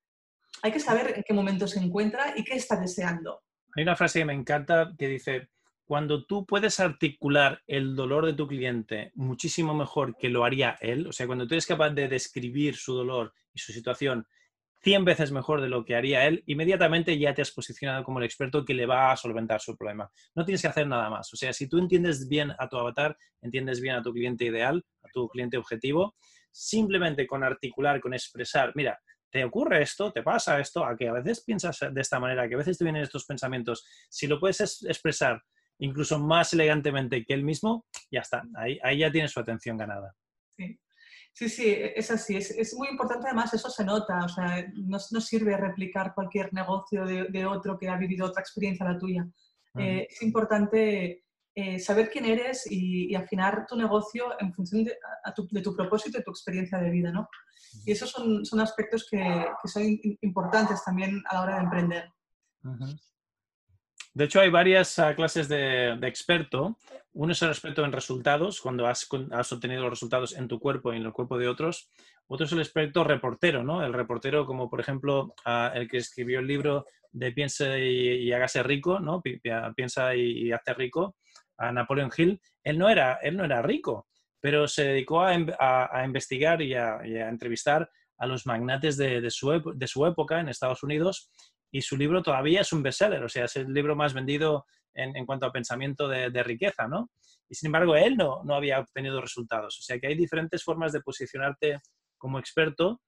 [0.62, 3.42] Hay que saber en qué momento se encuentra y qué está deseando.
[3.74, 5.48] Hay una frase que me encanta que dice,
[5.84, 11.08] cuando tú puedes articular el dolor de tu cliente muchísimo mejor que lo haría él,
[11.08, 14.28] o sea, cuando tú eres capaz de describir su dolor y su situación
[14.84, 18.26] 100 veces mejor de lo que haría él, inmediatamente ya te has posicionado como el
[18.26, 20.10] experto que le va a solventar su problema.
[20.34, 21.32] No tienes que hacer nada más.
[21.32, 24.84] O sea, si tú entiendes bien a tu avatar, entiendes bien a tu cliente ideal,
[25.02, 26.14] a tu cliente objetivo,
[26.52, 31.12] simplemente con articular, con expresar, mira, te ocurre esto, te pasa esto, a que a
[31.12, 34.84] veces piensas de esta manera, que a veces te vienen estos pensamientos, si lo puedes
[34.84, 35.42] expresar
[35.78, 40.14] incluso más elegantemente que él mismo, ya está, ahí, ahí ya tienes su atención ganada.
[40.56, 40.78] Sí.
[41.34, 42.36] Sí, sí, es así.
[42.36, 44.24] Es, muy importante, además, eso se nota.
[44.24, 48.86] O sea, no, no sirve replicar cualquier negocio de, otro que ha vivido otra experiencia
[48.86, 49.28] la tuya.
[49.76, 54.96] Eh, es importante eh, saber quién eres y, afinar tu negocio en función de,
[55.34, 57.28] tu, de, tu, propósito y tu experiencia de vida, ¿no?
[57.84, 59.18] Y esos son, son aspectos que,
[59.60, 59.82] que, son
[60.20, 62.12] importantes también a la hora de emprender.
[64.14, 66.78] De hecho, hay varias ah, clases de, experto.
[67.14, 69.08] Uno es el experto en resultados, cuando has,
[69.52, 71.90] obtenido los resultados en tu cuerpo y en el cuerpo de otros.
[72.28, 73.84] Otro es el experto reportero, ¿no?
[73.84, 78.62] El reportero, como por ejemplo ah, el que escribió el libro de Piensa y, hágase
[78.62, 79.20] rico, ¿no?
[79.74, 81.16] Piensa y, hazte rico,
[81.58, 82.40] a Napoleon Hill.
[82.62, 84.06] Él no era, él no era rico,
[84.40, 90.06] pero se dedicó a, investigar y a, entrevistar a los magnates de, su, de su
[90.06, 91.30] época en Estados Unidos
[91.74, 95.26] y su libro todavía es un bestseller, o sea, es el libro más vendido en,
[95.26, 97.10] cuanto a pensamiento de, riqueza, ¿no?
[97.48, 99.80] Y sin embargo, él no, no había obtenido resultados.
[99.80, 101.80] O sea, que hay diferentes formas de posicionarte
[102.16, 103.02] como experto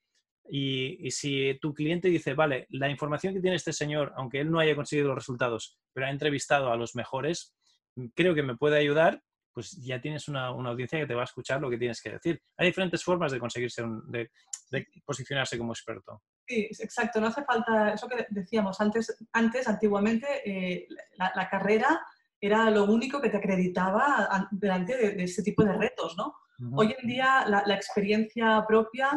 [0.51, 4.59] y, si tu cliente dice, vale, la información que tiene este señor, aunque él no
[4.59, 7.55] haya conseguido los resultados, pero ha entrevistado a los mejores,
[8.17, 11.61] creo que me puede ayudar, pues ya tienes una, audiencia que te va a escuchar
[11.61, 12.43] lo que tienes que decir.
[12.57, 14.29] Hay diferentes formas de conseguirse, de
[15.05, 16.21] posicionarse como experto.
[16.47, 17.21] Sí, exacto.
[17.21, 22.01] No hace falta, eso que decíamos antes, antes antiguamente, eh, la, carrera
[22.41, 26.35] era lo único que te acreditaba delante de, ese tipo de retos, ¿no?
[26.75, 29.11] Hoy en día la, experiencia propia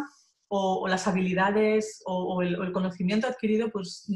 [0.48, 4.10] o, las habilidades o, el, conocimiento adquirido pues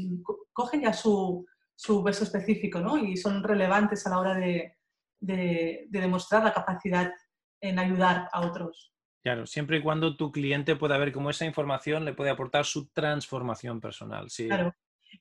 [0.52, 2.98] cogen ya su, su beso específico, ¿no?
[2.98, 4.76] Y son relevantes a la hora de,
[5.20, 7.12] de demostrar la capacidad
[7.60, 8.93] en ayudar a otros.
[9.24, 12.88] Claro, siempre y cuando tu cliente pueda ver cómo esa información le puede aportar su
[12.88, 14.28] transformación personal.
[14.28, 14.48] Sí.
[14.48, 14.74] Claro.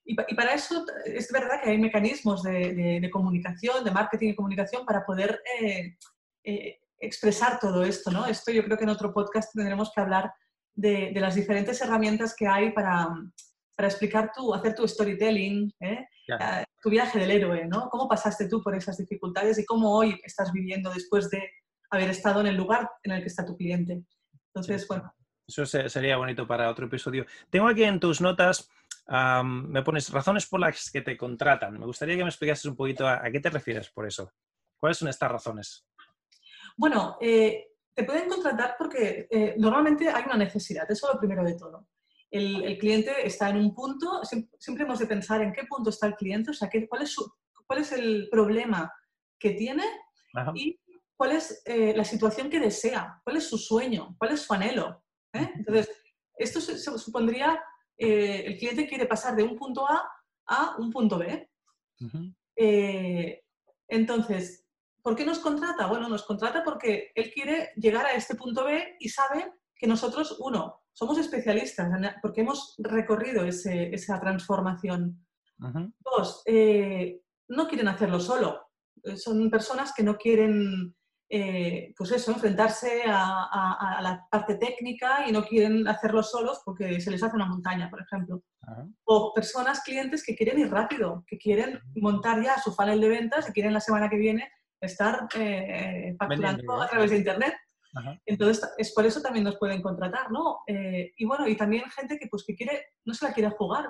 [0.04, 5.06] Y, para eso es verdad que hay mecanismos de, comunicación, de marketing y comunicación para
[5.06, 5.96] poder eh,
[6.44, 8.26] eh, expresar todo esto, ¿no?
[8.26, 10.34] Esto yo creo que en otro podcast tendremos que hablar
[10.74, 13.08] de, las diferentes herramientas que hay para,
[13.78, 16.06] para explicar tu, hacer tu storytelling, ¿eh?
[16.82, 17.88] tu viaje del héroe, ¿no?
[17.90, 21.50] ¿Cómo pasaste tú por esas dificultades y cómo hoy estás viviendo después de
[21.94, 24.04] haber estado en el lugar en el que está tu cliente?
[24.48, 25.14] Entonces, bueno.
[25.48, 27.26] Eso sería bonito para otro episodio.
[27.50, 28.70] Tengo aquí en tus notas,
[29.44, 31.78] me pones razones por las que te contratan.
[31.78, 34.32] Me gustaría que me explicases un poquito a, qué te refieres por eso.
[34.80, 35.86] ¿Cuáles son estas razones?
[36.78, 41.44] Bueno, eh, te pueden contratar porque eh, normalmente hay una necesidad, eso es lo primero
[41.44, 41.88] de todo.
[42.32, 44.22] El, cliente está en un punto,
[44.58, 47.16] siempre, hemos de pensar en qué punto está el cliente, o sea, qué, cuál, es
[47.68, 48.92] cuál es el problema
[49.38, 49.84] que tiene
[50.56, 50.80] y
[51.24, 55.06] cuál es eh, la situación que desea, cuál es su sueño, cuál es su anhelo.
[55.32, 55.50] ¿eh?
[55.56, 55.90] Entonces,
[56.38, 57.64] esto se, supondría,
[57.96, 60.06] el cliente quiere pasar de un punto A
[60.48, 61.50] a un punto B.
[63.88, 64.64] entonces,
[65.02, 65.88] ¿Por qué nos contrata?
[65.88, 70.38] Bueno, nos contrata porque él quiere llegar a este punto B y sabe que nosotros,
[70.40, 71.90] uno, somos especialistas
[72.22, 75.26] porque hemos recorrido esa transformación.
[76.00, 78.62] Dos, eh, no quieren hacerlo solo.
[79.04, 80.96] Eh, son personas que no quieren,
[81.30, 87.10] eh, pues eso, enfrentarse a, la parte técnica y no quieren hacerlo solos porque se
[87.10, 88.44] les hace una montaña, por ejemplo.
[89.06, 93.50] O personas, clientes que quieren ir rápido, que quieren montar ya su funnel de ventas
[93.50, 97.56] y quieren la semana que viene estar eh, facturando a través de Internet.
[98.26, 100.60] Entonces, es por eso también nos pueden contratar, ¿no?
[100.68, 103.90] Eh, y bueno, y también gente que, pues, que quiere, no se la quiere jugar,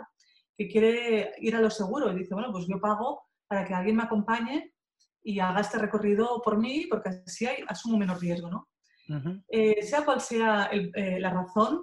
[0.58, 3.96] que quiere ir a lo seguro y dice, bueno, pues yo pago para que alguien
[3.96, 4.73] me acompañe
[5.24, 8.68] y haga este recorrido por mí, porque así hay, asumo menos riesgo, ¿no?
[9.50, 11.82] Eh, sea cual sea eh, la razón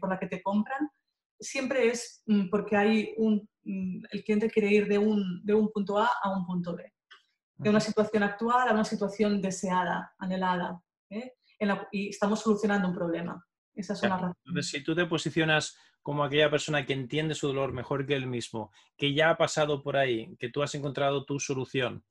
[0.00, 0.90] por la que te compran,
[1.38, 5.70] siempre es mm, porque hay un, mm, el cliente quiere ir de un, de un
[5.70, 6.92] punto A a un punto B
[7.58, 11.34] de una situación actual a una situación deseada, anhelada, ¿eh?
[11.90, 13.44] y estamos solucionando un problema.
[13.74, 14.34] Esa es una razón.
[14.44, 18.26] Entonces, si tú te posicionas como aquella persona que entiende su dolor mejor que él
[18.26, 22.04] mismo, que ya ha pasado por ahí, que tú has encontrado tu solución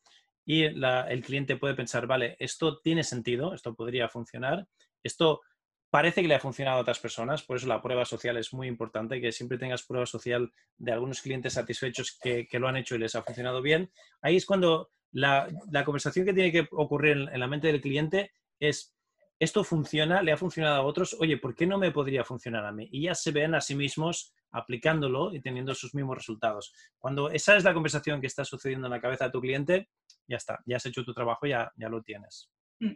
[0.48, 4.66] y el cliente puede pensar, vale, esto tiene sentido, esto podría funcionar,
[5.04, 5.42] esto
[5.90, 8.68] parece que le ha funcionado a otras personas, por eso la prueba social es muy
[8.68, 12.96] importante, que siempre tengas prueba social de algunos clientes satisfechos que, que lo han hecho
[12.96, 13.92] y les ha funcionado bien.
[14.22, 15.50] Ahí es cuando la,
[15.84, 18.96] conversación que tiene que ocurrir en, la mente del cliente es,
[19.40, 22.72] esto funciona, le ha funcionado a otros, oye, ¿por qué no me podría funcionar a
[22.72, 22.88] mí?
[22.90, 26.74] Y ya se ven a sí mismos aplicándolo y teniendo sus mismos resultados.
[26.98, 29.90] Cuando esa es la conversación que está sucediendo en la cabeza de tu cliente,
[30.28, 32.50] ya está, ya has hecho tu trabajo, ya, ya lo tienes.
[32.80, 32.94] Mm.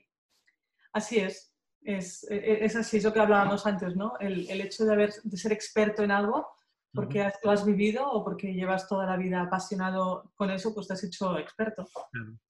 [0.93, 1.53] Así es.
[1.81, 2.29] es.
[2.29, 4.13] E, e, es, así, es lo que hablábamos antes, ¿no?
[4.19, 6.47] El, el hecho de, haber, de ser experto en algo
[6.93, 10.93] porque lo has vivido o porque llevas toda la vida apasionado con eso, pues te
[10.93, 11.87] has hecho experto.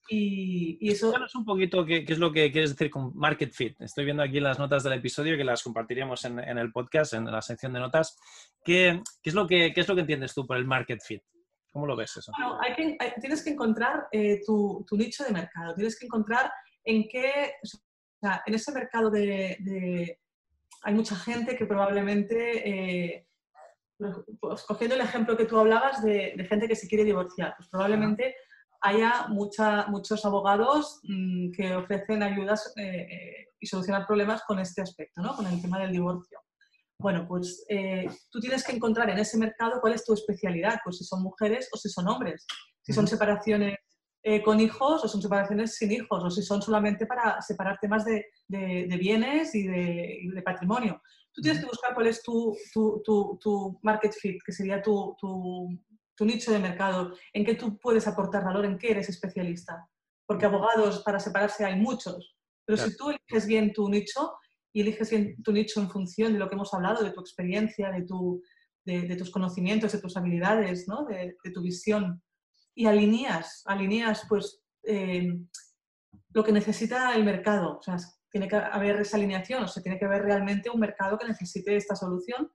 [0.08, 1.14] Y, y, eso...
[1.24, 3.80] es un poquito qué, es lo que quieres decir con market fit.
[3.80, 7.26] Estoy viendo aquí las notas del episodio que las compartiremos en, en el podcast, en
[7.26, 8.18] la sección de notas.
[8.64, 11.22] ¿Qué, qué es lo que, qué es lo que entiendes tú por el market fit?
[11.72, 12.32] ¿Cómo lo ves eso?
[12.36, 15.74] Bueno, hay que, tienes que encontrar eh, tu, tu, nicho de mercado.
[15.74, 16.52] Tienes que encontrar
[16.84, 17.66] en qué, o
[18.20, 20.18] sea, en ese mercado de, de,
[20.82, 23.26] hay mucha gente que probablemente eh,
[24.40, 28.34] pues, cogiendo el ejemplo que tú hablabas de, gente que se quiere divorciar, pues probablemente
[28.82, 34.82] haya mucha, muchos abogados mm, que ofrecen ayudas eh, eh, y solucionar problemas con este
[34.82, 35.34] aspecto, ¿no?
[35.36, 36.38] con el tema del divorcio.
[36.98, 40.98] Bueno, pues eh, tú tienes que encontrar en ese mercado cuál es tu especialidad, pues
[40.98, 42.46] si son mujeres o si son hombres,
[42.82, 43.76] si son separaciones
[44.44, 48.24] con hijos o son separaciones sin hijos, o si son solamente para separar temas de,
[49.00, 51.02] bienes y de, patrimonio.
[51.32, 55.16] Tú tienes que buscar cuál es tu, tu, market fit, que sería tu,
[56.20, 59.88] nicho de mercado, en qué tú puedes aportar valor, en qué eres especialista.
[60.26, 64.34] Porque abogados para separarse hay muchos, pero si tú eliges bien tu nicho
[64.72, 67.90] y eliges bien tu nicho en función de lo que hemos hablado, de tu experiencia,
[67.90, 68.40] de, tu,
[68.84, 71.04] de, tus conocimientos, de tus habilidades, ¿no?
[71.06, 72.22] de, tu visión,
[72.74, 75.28] y alineas, alineas pues eh,
[76.32, 77.78] lo que necesita el mercado.
[77.78, 77.96] O sea,
[78.32, 81.76] tiene que haber esa alineación, o sea, tiene que haber realmente un mercado que necesite
[81.76, 82.50] esta solución.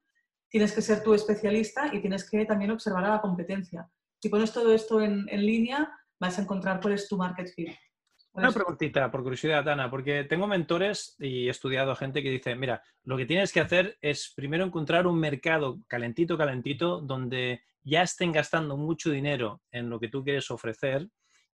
[0.49, 3.87] Tienes que ser tú especialista y tienes que también observar a la competencia.
[4.19, 5.87] Si pones todo esto en, línea,
[6.19, 7.75] vas a encontrar cuál es tu market fit.
[8.33, 12.55] Una preguntita, por curiosidad, Ana, porque tengo mentores y he estudiado a gente que dice,
[12.55, 18.01] mira, lo que tienes que hacer es primero encontrar un mercado calentito, calentito, donde ya
[18.01, 21.07] estén gastando mucho dinero en lo que tú quieres ofrecer,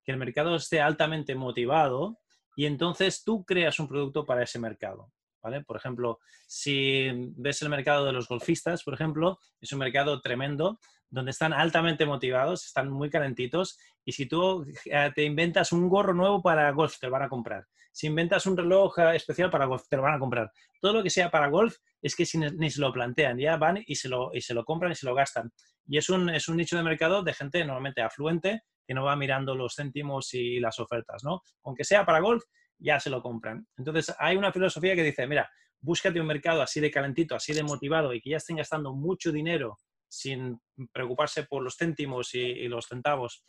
[0.03, 2.22] que el mercado esté altamente motivado
[2.55, 5.11] y entonces tú creas un producto para ese mercado.
[5.41, 5.61] ¿Vale?
[5.61, 10.79] Por ejemplo, si ves el mercado de los golfistas, por ejemplo, es un mercado tremendo
[11.09, 16.13] donde están altamente motivados, están muy calentitos y si tú eh, te inventas un gorro
[16.13, 17.67] nuevo para golf, te lo van a comprar.
[17.91, 20.51] Si inventas un reloj eh, especial para golf, te lo van a comprar.
[20.79, 22.25] Todo lo que sea para golf es que
[22.57, 25.05] ni, se lo plantean, ya van y se lo, y se lo compran y se
[25.05, 25.51] lo gastan.
[25.85, 29.15] Y es un, es un nicho de mercado de gente normalmente afluente que no va
[29.15, 31.41] mirando los céntimos y las ofertas, ¿no?
[31.63, 32.43] Aunque sea para golf,
[32.77, 33.65] ya se lo compran.
[33.77, 37.63] Entonces, hay una filosofía que dice, mira, búscate un mercado así de calentito, así de
[37.63, 40.59] motivado y que ya estén gastando mucho dinero sin
[40.91, 43.43] preocuparse por los céntimos y, los centavos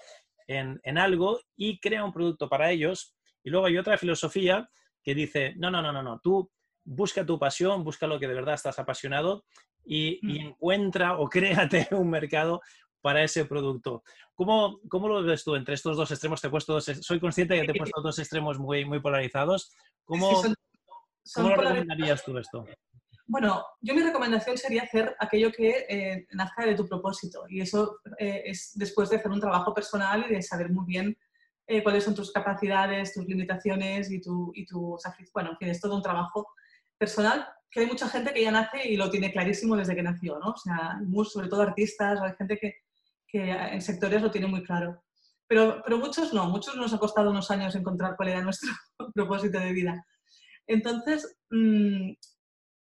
[0.47, 3.14] en, en, algo y crea un producto para ellos.
[3.42, 4.68] Y luego hay otra filosofía
[5.03, 6.51] que dice, no, no, no, no, no, tú
[6.85, 9.44] busca tu pasión, busca lo que de verdad estás apasionado
[9.85, 10.47] y, y mm.
[10.47, 12.61] encuentra o créate un mercado
[13.05, 14.03] para ese producto.
[14.35, 16.40] ¿Cómo, ¿Cómo, lo ves tú entre estos dos extremos?
[16.40, 19.71] Te he puesto soy consciente de que te he puesto dos extremos muy, muy polarizados.
[20.07, 20.43] ¿Cómo,
[21.35, 22.64] ¿cómo lo recomendarías tú esto?
[23.27, 27.99] Bueno, yo mi recomendación sería hacer aquello que eh, nazca de tu propósito y eso
[28.19, 31.14] eh, es después de hacer un trabajo personal y de saber muy bien
[31.67, 35.03] eh, cuáles son tus capacidades, tus limitaciones y, tu, y tus...
[35.35, 36.49] Bueno, en fin, es todo un trabajo
[36.97, 40.38] personal que hay mucha gente que ya nace y lo tiene clarísimo desde que nació,
[40.38, 40.51] ¿no?
[40.53, 42.77] O sea, sobre todo artistas, hay gente que,
[43.35, 45.03] que en sectores lo tiene muy claro.
[45.49, 48.70] Pero, pero muchos no, muchos nos ha costado unos años encontrar cuál era nuestro
[49.14, 50.07] propósito de vida.
[50.68, 52.12] Entonces, mm,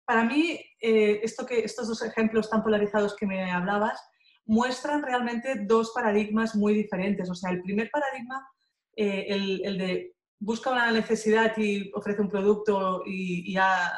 [0.06, 4.00] para mí, eh, esto que, estos dos ejemplos tan polarizados que me hablabas
[4.46, 7.28] muestran realmente dos paradigmas muy diferentes.
[7.28, 8.48] O sea, el primer paradigma,
[8.96, 13.92] eh, el, el, de busca una necesidad y ofrece un producto y, ya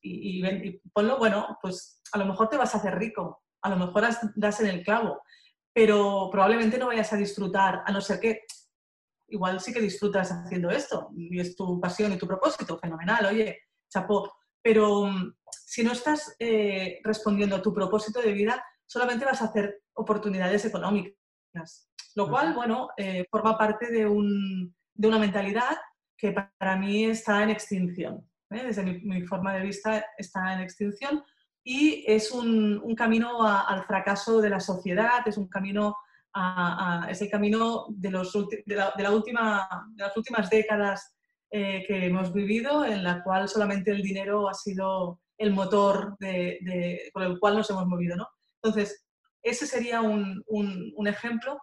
[0.00, 3.76] y, y, ponlo, bueno, pues a lo mejor te vas a hacer rico, a lo
[3.76, 5.22] mejor das en el clavo,
[5.72, 8.42] pero probablemente no vayas a disfrutar, a no ser que
[9.28, 13.60] igual sí que disfrutas haciendo esto y es tu pasión y tu propósito, fenomenal, oye,
[13.88, 14.30] chapó.
[14.62, 19.46] Pero mm, si no estás eh, respondiendo a tu propósito de vida, solamente vas a
[19.46, 25.76] hacer oportunidades económicas, lo cual, bueno, eh, forma parte de, un, de, una mentalidad
[26.16, 28.28] que para mí está en extinción.
[28.50, 28.64] ¿eh?
[28.66, 31.24] Desde mi, forma de vista está en extinción
[31.64, 35.96] y es un, camino al fracaso de la sociedad, es un camino
[37.08, 41.14] es el camino de, los, de, la, última, de las últimas décadas
[41.50, 47.10] eh, que hemos vivido, en la cual solamente el dinero ha sido el motor de,
[47.12, 48.16] por el cual nos hemos movido.
[48.16, 48.28] ¿no?
[48.62, 49.04] Entonces,
[49.42, 51.60] ese sería un, un, ejemplo.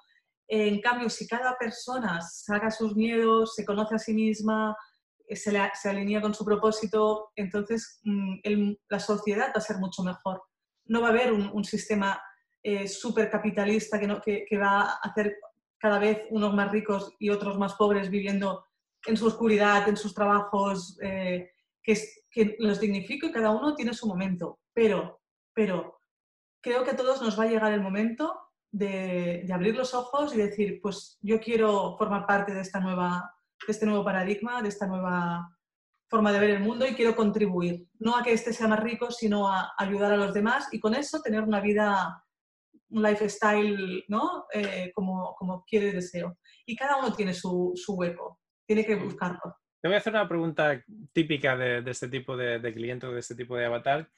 [0.47, 4.75] En cambio, si cada persona saca sus miedos, se conoce a sí misma,
[5.29, 10.41] eh, se, alinea con su propósito, entonces mm, la sociedad va a ser mucho mejor.
[10.85, 12.19] No va a haber un, sistema
[12.63, 15.37] eh, súper capitalista que, va a hacer
[15.77, 18.65] cada vez unos más ricos y otros más pobres viviendo
[19.05, 21.51] en su oscuridad, en sus trabajos, eh,
[21.83, 24.59] que, los dignifico y cada uno tiene su momento.
[24.73, 25.21] Pero,
[25.53, 28.35] creo que a todos nos va a llegar el momento
[28.71, 33.31] de, abrir los ojos y decir, pues yo quiero formar parte de, esta nueva,
[33.65, 35.49] de este nuevo paradigma, de esta nueva
[36.09, 39.11] forma de ver el mundo y quiero contribuir, no a que este sea más rico,
[39.11, 42.23] sino a ayudar a los demás y con eso tener una vida
[42.89, 44.45] un lifestyle ¿no?
[44.51, 46.37] Eh, como, como quiere y deseo.
[46.65, 49.57] Y cada uno tiene su, su, hueco, tiene que buscarlo.
[49.81, 53.35] Te voy a hacer una pregunta típica de, este tipo de, de, cliente de este
[53.35, 54.09] tipo de avatar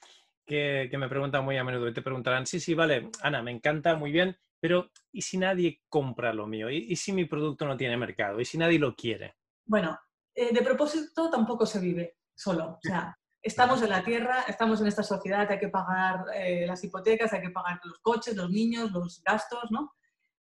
[0.46, 3.52] que, que, me preguntan muy a menudo y te preguntarán, sí, sí, vale, Ana, me
[3.52, 6.70] encanta, muy bien, pero ¿y si nadie compra lo mío?
[6.70, 8.40] ¿Y, y si mi producto no tiene mercado?
[8.40, 9.36] ¿Y si nadie lo quiere?
[9.66, 10.00] Bueno,
[10.34, 12.78] eh, de propósito tampoco se vive solo.
[12.78, 16.84] O sea, estamos en la tierra, estamos en esta sociedad, hay que pagar eh, las
[16.84, 19.94] hipotecas, hay que pagar los coches, los niños, los gastos, ¿no?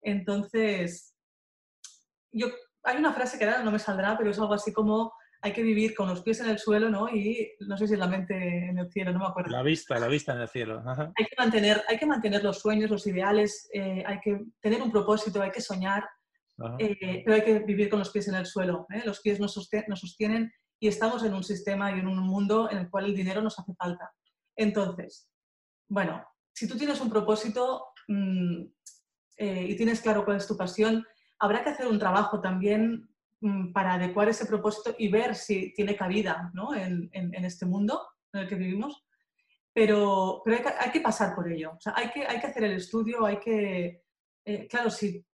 [0.03, 1.15] Entonces,
[2.31, 2.49] yo,
[2.83, 5.13] hay una frase que ahora no me saldrá, pero es algo así como
[5.45, 7.09] hay que vivir con los pies en el suelo, ¿no?
[7.09, 9.51] Y no sé si la mente en el cielo, no me acuerdo.
[9.51, 10.83] La vista, la vista en el cielo.
[10.87, 14.93] Hay, que mantener, hay que mantener los sueños, los ideales, eh, hay que tener un
[14.93, 16.09] propósito, hay que soñar,
[16.79, 18.87] eh, pero hay que vivir con los pies en el suelo.
[19.05, 19.57] Los pies nos,
[19.89, 23.17] nos sostienen y estamos en un sistema y en un mundo en el cual el
[23.17, 24.13] dinero nos hace falta.
[24.55, 25.29] Entonces,
[25.89, 26.25] bueno,
[26.55, 28.63] si tú tienes un propósito mm,
[29.39, 31.05] eh, y tienes claro cuál es tu pasión,
[31.41, 33.09] habrá que hacer un trabajo también
[33.73, 38.01] para adecuar ese propósito y ver si tiene cabida en, este mundo
[38.33, 39.05] en el que vivimos.
[39.75, 41.73] Pero, pero hay, que, hay, que, pasar por ello.
[41.95, 44.03] Hay que hacer el estudio, hay que...
[44.45, 45.25] Eh, claro, si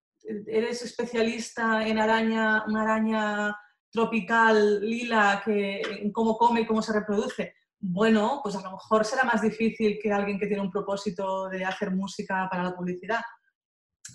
[0.47, 3.57] eres especialista en araña, una araña
[3.91, 9.05] tropical, lila, que, en cómo come y cómo se reproduce, bueno, pues a lo mejor
[9.05, 13.21] será más difícil que alguien que tiene un propósito de hacer música para la publicidad.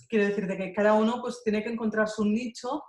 [0.08, 2.84] Quiero decirte que cada uno pues tiene que encontrar su nicho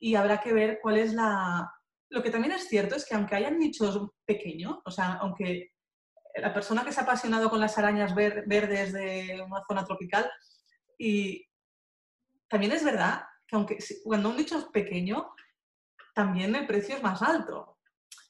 [0.00, 1.70] y habrá que ver cuál es la...
[2.08, 5.70] Lo que también es cierto es que aunque hayan nichos pequeños, o sea, aunque
[6.34, 10.30] la persona que se ha apasionado con las arañas verdes de una zona tropical
[10.98, 11.46] Y
[12.48, 15.32] también es verdad que aunque cuando un nicho es pequeño,
[16.14, 17.78] también el precio es más alto.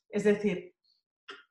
[0.08, 0.74] Es decir,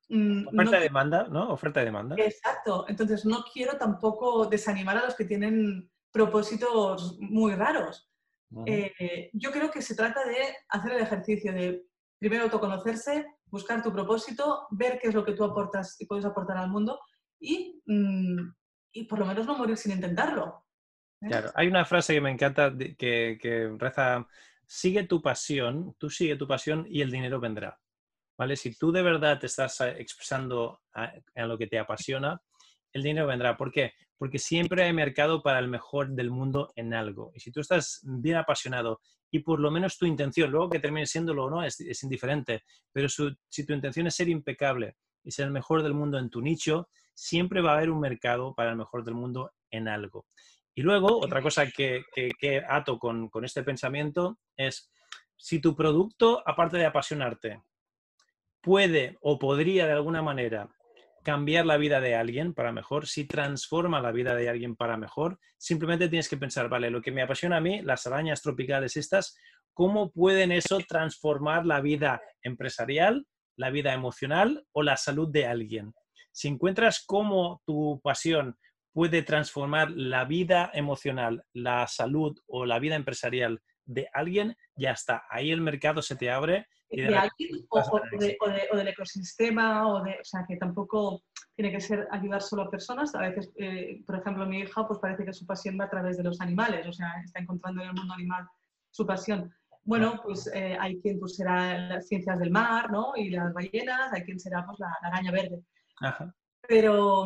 [0.10, 1.50] mm, Oferta y demanda, ¿no?
[1.54, 2.16] Oferta y demanda.
[2.20, 2.86] Exacto.
[2.88, 8.09] Entonces, no quiero tampoco desanimar a los que tienen propósitos muy raros.
[8.66, 10.38] Eh, yo creo que se trata de
[10.70, 11.86] hacer el ejercicio de
[12.18, 16.58] primero autoconocerse, buscar tu propósito, ver qué es lo que tú aportas y puedes aportar
[16.58, 17.00] al mundo
[17.40, 18.54] y, mm,
[18.94, 20.66] y por lo menos no morir sin intentarlo.
[21.22, 21.28] ¿eh?
[21.28, 24.28] Claro, hay una frase que me encanta que, que reza,
[24.66, 27.80] sigue tu pasión, tú sigue tu pasión y el dinero vendrá.
[28.38, 28.56] ¿Vale?
[28.56, 30.82] Si tú de verdad te estás eh, expresando
[31.36, 32.42] en lo que te apasiona,
[32.94, 33.58] el dinero vendrá.
[33.58, 33.94] ¿Por qué?
[34.18, 37.32] Porque siempre hay mercado para el mejor del mundo en algo.
[37.34, 41.06] Y si tú estás bien apasionado y por lo menos tu intención, luego que termine
[41.06, 45.52] siéndolo o no, es, indiferente, pero si tu intención es ser impecable y ser el
[45.52, 49.04] mejor del mundo en tu nicho, siempre va a haber un mercado para el mejor
[49.04, 50.26] del mundo en algo.
[50.74, 54.92] Y luego, otra cosa que, que, ato con, con este pensamiento es,
[55.36, 57.62] si tu producto, aparte de apasionarte,
[58.62, 60.70] puede o podría de alguna manera
[61.24, 65.40] cambiar la vida de alguien para mejor, si transforma la vida de alguien para mejor,
[65.58, 69.38] simplemente tienes que pensar, vale, lo que me apasiona a mí, las arañas tropicales estas,
[69.74, 75.94] ¿cómo pueden eso transformar la vida empresarial, la vida emocional o la salud de alguien?
[76.32, 78.58] Si encuentras cómo tu pasión
[78.94, 85.24] puede transformar la vida emocional, la salud o la vida empresarial de alguien, ya está.
[85.30, 90.46] Ahí el mercado se te abre de alguien o, del ecosistema, o, de, o sea,
[90.48, 91.24] que tampoco
[91.56, 93.14] tiene que ser ayudar solo a personas.
[93.16, 96.18] A veces, eh, por ejemplo, mi hija, pues parece que su pasión va a través
[96.18, 98.48] de los animales, o sea, está encontrando en el mundo animal
[98.92, 99.54] su pasión.
[99.84, 103.14] Bueno, pues eh, hay quien pues, será las ciencias del mar, ¿no?
[103.16, 105.64] Y las ballenas, hay quien será pues la, araña verde.
[106.68, 107.26] Pero,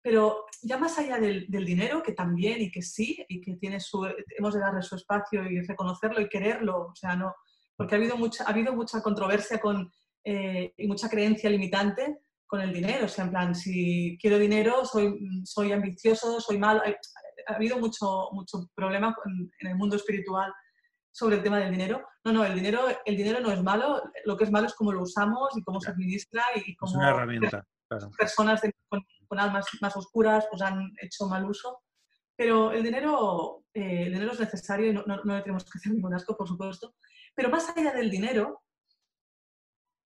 [0.00, 3.80] pero ya más allá del, del, dinero, que también y que sí, y que tiene
[3.80, 4.06] su,
[4.38, 7.34] hemos de darle su espacio y reconocerlo y quererlo, o sea, no,
[7.76, 9.90] porque ha habido mucha, ha habido mucha controversia con,
[10.24, 13.06] eh, y mucha creencia limitante con el dinero.
[13.06, 16.82] O sea, en plan, si quiero dinero, soy, soy ambicioso, soy malo.
[17.46, 20.52] Ha habido mucho, mucho problema en, el mundo espiritual
[21.12, 22.06] sobre el tema del dinero.
[22.24, 24.92] No, no, el dinero, el dinero no es malo, lo que es malo es cómo
[24.92, 27.66] lo usamos y cómo se administra y cómo es una herramienta,
[28.16, 29.04] personas con,
[29.38, 31.82] almas más oscuras pues han hecho mal uso.
[32.36, 35.78] Pero el dinero, eh, el dinero es necesario y no, no, no, le tenemos que
[35.78, 36.94] hacer ningún asco, por supuesto.
[37.34, 38.64] Pero más allá del dinero,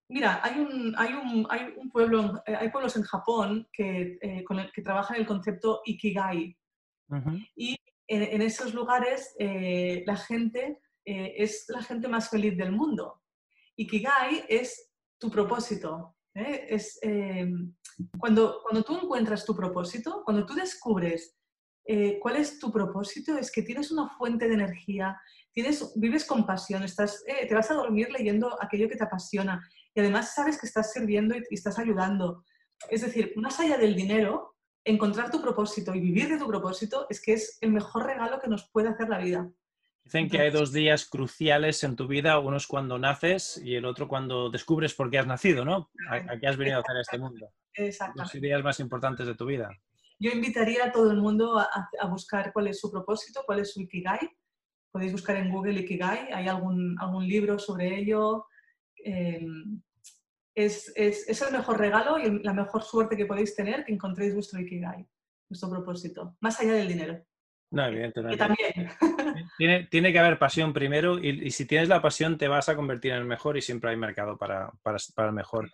[0.09, 4.43] mira, hay un, hay un, hay un pueblo, eh, hay pueblos en Japón que, eh,
[4.43, 6.57] con el, que trabajan el concepto Ikigai.
[7.55, 7.75] Y
[8.07, 13.23] en, esos lugares eh, la gente es la gente más feliz del mundo.
[13.75, 16.15] Ikigai es tu propósito.
[16.35, 16.99] Es,
[18.19, 21.35] cuando, cuando tú encuentras tu propósito, cuando tú descubres
[22.21, 25.19] cuál es tu propósito, es que tienes una fuente de energía,
[25.51, 29.67] tienes, vives con pasión, estás, eh, te vas a dormir leyendo aquello que te apasiona
[29.93, 32.43] y además sabes que estás sirviendo y, estás ayudando.
[32.89, 37.21] Es decir, más allá del dinero, encontrar tu propósito y vivir de tu propósito es
[37.21, 39.49] que es el mejor regalo que nos puede hacer la vida.
[40.03, 43.85] Dicen que hay dos días cruciales en tu vida, uno es cuando naces y el
[43.85, 45.91] otro cuando descubres por qué has nacido, ¿no?
[46.09, 47.51] ¿A qué has venido a hacer este mundo?
[47.73, 48.21] Exacto.
[48.21, 49.69] Los días más importantes de tu vida.
[50.19, 53.71] Yo invitaría a todo el mundo a, a, buscar cuál es su propósito, cuál es
[53.71, 54.19] su ikigai
[54.91, 58.47] podéis buscar en Google Ikigai, hay algún, algún libro sobre ello.
[58.97, 59.81] Em,
[60.55, 64.33] es, es, es, el mejor regalo y la mejor suerte que podéis tener que encontréis
[64.33, 65.07] vuestro Ikigai,
[65.47, 67.23] vuestro propósito, más allá del dinero.
[67.71, 68.37] No, evidentemente.
[68.37, 68.89] también.
[69.57, 72.75] Tiene, tiene, que haber pasión primero y, y, si tienes la pasión te vas a
[72.75, 75.69] convertir en el mejor y siempre hay mercado para, para, para el mejor.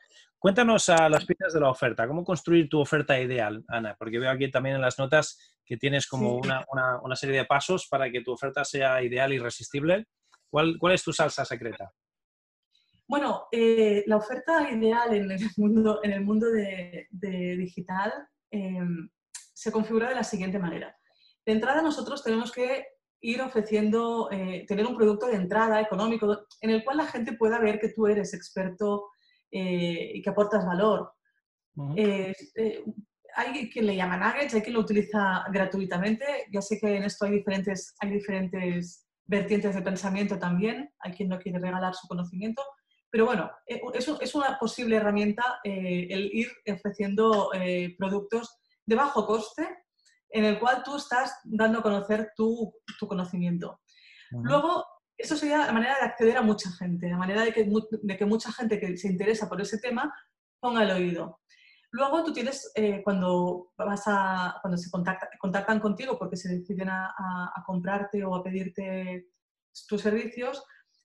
[0.46, 3.96] Cuéntanos a las pistas de la oferta, ¿cómo construir tu oferta ideal, Ana?
[3.98, 7.46] Porque veo aquí también en las notas que tienes como una, una, una, serie de
[7.46, 10.06] pasos para que tu oferta sea ideal y irresistible.
[10.48, 11.92] ¿Cuál, cuál es tu salsa secreta?
[13.08, 18.14] Bueno, eh, la oferta ideal en el mundo, en el mundo de, de digital
[18.52, 18.86] eh,
[19.52, 20.96] se configura de la siguiente manera.
[21.44, 22.86] De entrada, nosotros tenemos que
[23.22, 27.58] ir ofreciendo, eh, tener un producto de entrada económico en el cual la gente pueda
[27.58, 29.08] ver que tú eres experto
[29.56, 31.14] eh, y que aportas valor.
[31.76, 31.94] Uh
[33.36, 36.26] hay quien le llama nuggets, hay quien lo utiliza gratuitamente.
[36.52, 40.90] Ya sé que en esto hay diferentes, hay diferentes vertientes de pensamiento también.
[41.00, 42.64] Hay quien no quiere regalar su conocimiento.
[43.10, 48.96] Pero bueno, eh, es, es una posible herramienta eh, el ir ofreciendo eh, productos de
[48.96, 49.68] bajo coste
[50.30, 53.82] en el cual tú estás dando a conocer tu, tu conocimiento.
[54.32, 54.86] Luego,
[55.18, 57.70] eso sería la manera de acceder a mucha gente, la manera de que,
[58.02, 60.14] de que mucha gente que se interesa por ese tema
[60.60, 61.40] ponga el oído.
[61.92, 64.90] Luego tú tienes, eh, cuando, vas a, cuando se
[65.40, 69.30] contactan contigo porque se deciden a, comprarte o a pedirte
[69.88, 70.62] tus servicios,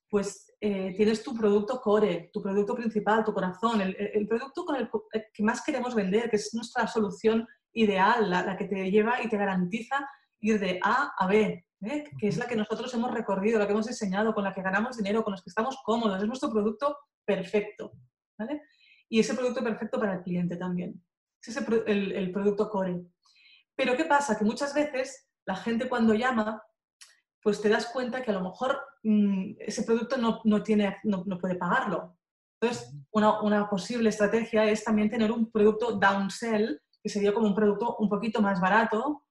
[0.09, 4.91] pues eh, tienes tu producto core, tu producto principal, tu corazón, el, producto con el
[5.33, 9.37] que más queremos vender, que es nuestra solución ideal, la, que te lleva y te
[9.37, 10.09] garantiza
[10.41, 12.05] ir de A a B, ¿eh?
[12.19, 14.97] que es la que nosotros hemos recorrido, la que hemos diseñado, con la que ganamos
[14.97, 17.93] dinero, con la que estamos cómodos, es nuestro producto perfecto.
[18.39, 18.63] ¿vale?
[19.11, 21.05] y ese producto perfecto para el cliente también.
[21.43, 23.03] Ese es el, producto core.
[23.75, 24.39] Pero ¿qué pasa?
[24.39, 26.63] Que muchas veces la gente cuando llama,
[27.43, 31.25] pues te das cuenta que a lo mejor mm, ese producto no, no tiene, no,
[31.39, 32.17] puede pagarlo.
[32.61, 37.55] Entonces, una, una, posible estrategia es también tener un producto downsell, que sería como un
[37.55, 39.25] producto un poquito más barato,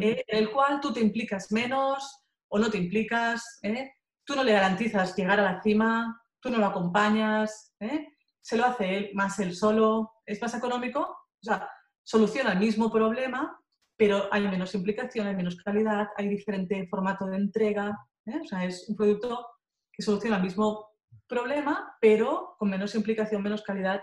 [0.00, 3.92] eh, en el cual tú te implicas menos o no te implicas, ¿eh?
[4.24, 8.08] tú no le garantizas llegar a la cima, tú no lo acompañas, ¿eh?
[8.40, 11.68] se lo hace más él solo, es más económico, o sea,
[12.02, 13.58] soluciona el mismo problema,
[13.96, 18.40] pero hay menos implicación, hay menos calidad, hay diferente formato de entrega, ¿eh?
[18.42, 19.46] o sea, es un producto
[19.92, 20.88] que soluciona el mismo
[21.26, 24.02] problema, pero con menos implicación, menos calidad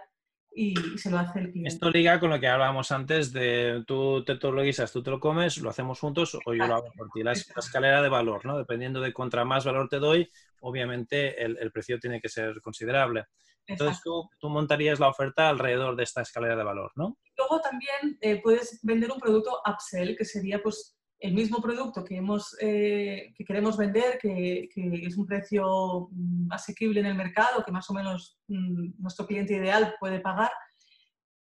[0.57, 1.69] y, se lo hace el cliente.
[1.69, 5.19] Esto liga con lo que hablábamos antes de tú te, lo guisas, tú te lo
[5.19, 7.23] comes, lo hacemos juntos o yo lo hago por ti.
[7.23, 8.57] La, escalera de valor, ¿no?
[8.57, 10.29] Dependiendo de contra más valor te doy,
[10.61, 13.25] obviamente el precio tiene que ser considerable.
[13.67, 17.17] Entonces tú, montarías la oferta alrededor de esta escalera de valor, ¿no?
[17.37, 22.17] Luego también eh, puedes vender un producto upsell, que sería pues el mismo producto que,
[22.17, 27.71] hemos, eh, que queremos vender, que, es un precio mm, asequible en el mercado, que
[27.71, 30.51] más o menos mm, nuestro cliente ideal puede pagar,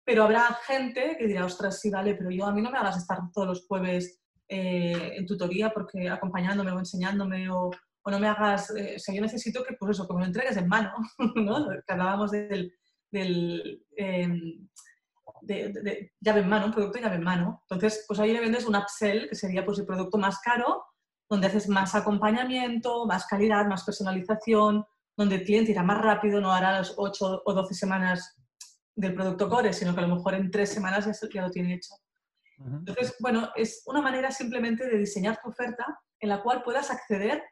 [0.04, 2.96] pero habrá gente que dirá, ostras, sí, vale, pero yo a mí no me hagas
[2.96, 7.70] estar todos los jueves eh, en tutoría porque acompañándome o enseñándome o,
[8.02, 10.26] o no me hagas, eh, o sea, yo necesito que, pues eso, que me lo
[10.26, 10.92] entregues en mano,
[11.34, 11.68] ¿no?
[11.68, 12.72] Que hablábamos del,
[13.10, 13.82] del
[15.42, 17.62] de, llave en mano, un producto llave en mano.
[17.68, 20.84] Entonces, pues ahí le vendes un upsell, que sería pues el producto más caro,
[21.28, 24.84] donde haces más acompañamiento, más calidad, más personalización,
[25.16, 28.36] donde el cliente irá más rápido, no hará las 8 o 12 semanas
[28.94, 31.74] del producto core, sino que a lo mejor en 3 semanas ya, ya lo tiene
[31.74, 31.94] hecho.
[32.58, 37.42] Entonces, bueno, es una manera simplemente de diseñar tu oferta en la cual puedas acceder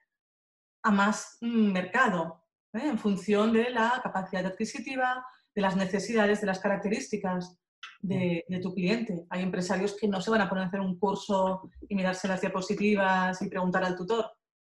[0.83, 2.89] a más mm, mercado, ¿eh?
[2.89, 7.59] en función de la capacidad adquisitiva, de las necesidades, de las características
[8.01, 9.25] de, tu cliente.
[9.31, 12.41] Hay empresarios que no se van a poner a hacer un curso y mirarse las
[12.41, 14.31] diapositivas y preguntar al tutor.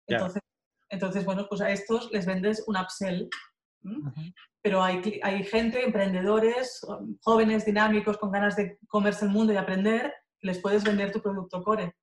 [0.08, 0.41] Entonces,
[0.89, 3.30] entonces bueno, pues a estos les vendes un upsell.
[4.62, 6.86] Pero hay, hay gente, emprendedores,
[7.22, 11.22] jóvenes, dinámicos, con ganas de comerse el mundo y aprender, que les puedes vender tu
[11.22, 11.95] producto core.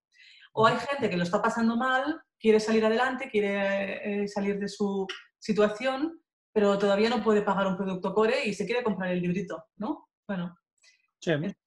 [0.53, 4.69] O hay gente que lo está pasando mal quiere salir adelante, quiere eh, salir de
[4.69, 5.07] su
[5.39, 6.21] situación,
[6.53, 10.11] pero todavía no puede pagar un producto core y se quiere comprar el librito, ¿no?
[10.29, 10.55] Bueno,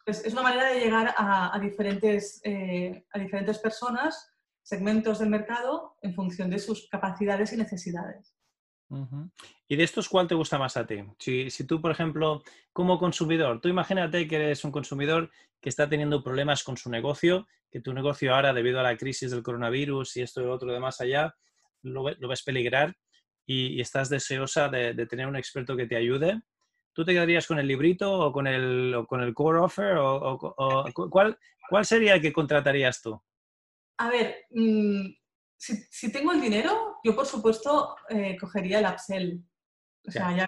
[0.05, 6.13] es, una manera de llegar a, diferentes, eh, a diferentes personas, segmentos del mercado, en
[6.13, 8.33] función de sus capacidades y necesidades.
[9.67, 11.03] ¿Y de estos cuál te gusta más a ti?
[11.19, 12.41] Si, si, tú, por ejemplo,
[12.71, 15.29] como consumidor, tú imagínate que eres un consumidor
[15.61, 19.31] que está teniendo problemas con su negocio, que tu negocio ahora, debido a la crisis
[19.31, 21.35] del coronavirus y esto y lo otro de más allá,
[21.81, 22.95] lo, ves peligrar
[23.45, 26.41] y, estás deseosa de, tener un experto que te ayude.
[26.97, 29.97] ¿Tú te quedarías con el librito o con el, con el core offer?
[29.99, 30.39] O,
[31.11, 31.37] ¿cuál,
[31.69, 33.21] ¿Cuál sería el que contratarías tú?
[33.99, 35.05] A ver, mm,
[35.55, 39.43] si, tengo el dinero, yo por supuesto eh, cogería el upsell.
[40.07, 40.47] O sea, ya,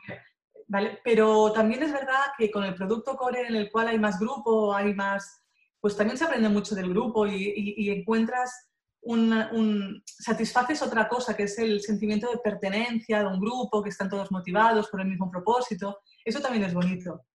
[0.65, 0.99] ¿vale?
[1.03, 4.73] Pero también es verdad que con el producto core en el cual hay más grupo,
[4.73, 5.45] hay más,
[5.79, 8.68] pues también se aprende mucho del grupo y, encuentras
[9.01, 14.09] un, satisfaces otra cosa, que es el sentimiento de pertenencia de un grupo, que están
[14.09, 15.99] todos motivados por el mismo propósito.
[16.23, 17.25] Eso también es bonito.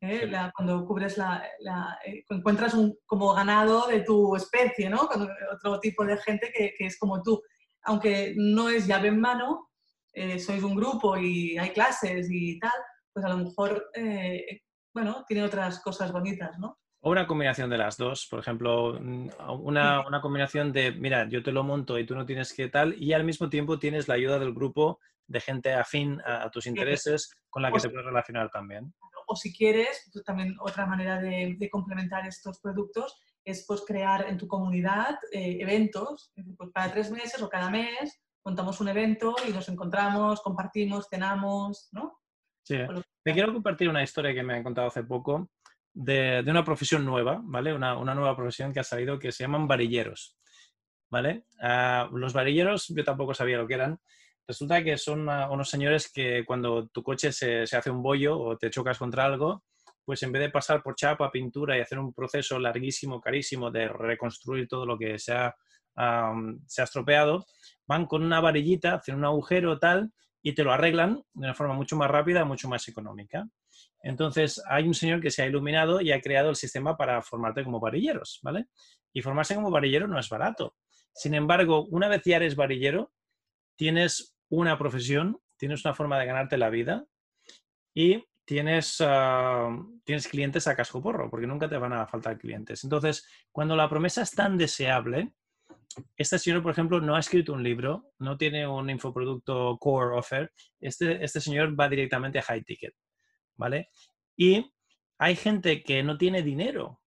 [0.00, 0.30] ¿eh?
[0.54, 1.42] cuando cubres la,
[2.04, 5.08] eh, encuentras un, como ganado de tu especie, ¿no?
[5.52, 7.40] otro tipo de gente que, que, es como tú.
[7.84, 9.70] Aunque no es llave en mano,
[10.12, 12.72] eh, sois un grupo y hay clases y tal,
[13.12, 13.90] pues a lo mejor,
[14.94, 16.78] bueno, tiene otras cosas bonitas, ¿no?
[17.04, 19.28] O una combinación de las dos, por ejemplo, mm,
[19.60, 22.94] una, una, combinación de, mira, yo te lo monto y tú no tienes que tal,
[23.00, 27.34] y al mismo tiempo tienes la ayuda del grupo de gente afín a, tus intereses
[27.50, 28.94] con la que te puedes relacionar también
[29.26, 34.36] o si quieres, pues, también otra manera de, complementar estos productos es pues, crear en
[34.38, 36.32] tu comunidad eh, eventos.
[36.56, 41.88] Pues, cada tres meses o cada mes montamos un evento y nos encontramos, compartimos, cenamos,
[41.92, 42.18] ¿no?
[42.64, 42.76] Sí.
[43.24, 45.48] Te quiero compartir una historia que me han contado hace poco
[45.94, 47.72] de, una profesión nueva, ¿vale?
[47.74, 50.36] Una, nueva profesión que ha salido que se llaman varilleros,
[51.10, 51.44] ¿vale?
[51.60, 54.00] Ah, los varilleros yo tampoco sabía lo que eran,
[54.46, 58.70] Resulta que son unos señores que cuando tu coche se, hace un bollo o te
[58.70, 59.62] chocas contra algo,
[60.04, 63.86] pues en vez de pasar por chapa, pintura y hacer un proceso larguísimo, carísimo de
[63.88, 65.54] reconstruir todo lo que se ha,
[66.66, 67.46] se ha estropeado,
[67.86, 70.12] van con una varillita, hacen un agujero tal
[70.42, 73.46] y te lo arreglan de una forma mucho más rápida, mucho más económica.
[74.02, 77.64] Entonces, hay un señor que se ha iluminado y ha creado el sistema para formarte
[77.64, 78.66] como varilleros, ¿vale?
[79.12, 80.74] Y formarse como varillero no es barato.
[81.14, 83.12] Sin embargo, una vez ya eres varillero,
[83.76, 87.04] tienes una profesión, tienes una forma de ganarte la vida
[87.94, 89.70] y tienes, ah,
[90.04, 92.82] tienes clientes a casco porro, porque nunca te van a faltar clientes.
[92.84, 95.32] Entonces, cuando la promesa es tan deseable,
[96.16, 100.52] este señor, por ejemplo, no ha escrito un libro, no tiene un infoproducto core offer,
[100.80, 102.94] este, este señor va directamente a high ticket,
[103.56, 103.88] ¿vale?
[104.36, 104.72] Y
[105.18, 107.00] hay gente que no tiene dinero,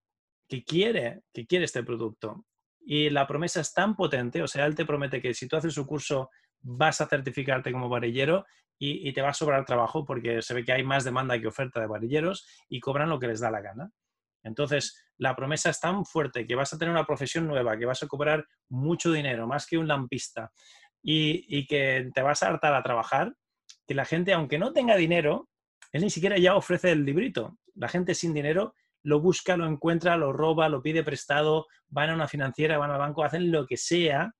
[0.47, 2.45] que quiere, que quiere este producto.
[2.79, 5.73] Y la promesa es tan potente, o sea, él te promete que si tú haces
[5.73, 6.29] su curso
[6.61, 8.45] vas a certificarte como varillero
[8.77, 11.47] y, y, te va a sobrar trabajo porque se ve que hay más demanda que
[11.47, 13.91] oferta de varilleros y cobran lo que les da la gana.
[14.43, 18.03] Entonces, la promesa es tan fuerte que vas a tener una profesión nueva, que vas
[18.03, 20.51] a cobrar mucho dinero, más que un lampista,
[21.01, 23.35] y, que te vas a hartar a trabajar,
[23.87, 25.49] que la gente, aunque no tenga dinero,
[25.95, 27.57] él ni siquiera ya ofrece el librito.
[27.75, 28.73] La gente sin dinero
[29.03, 32.99] lo busca, lo encuentra, lo roba, lo pide prestado, van a una financiera, van al
[32.99, 34.33] banco, hacen lo que sea,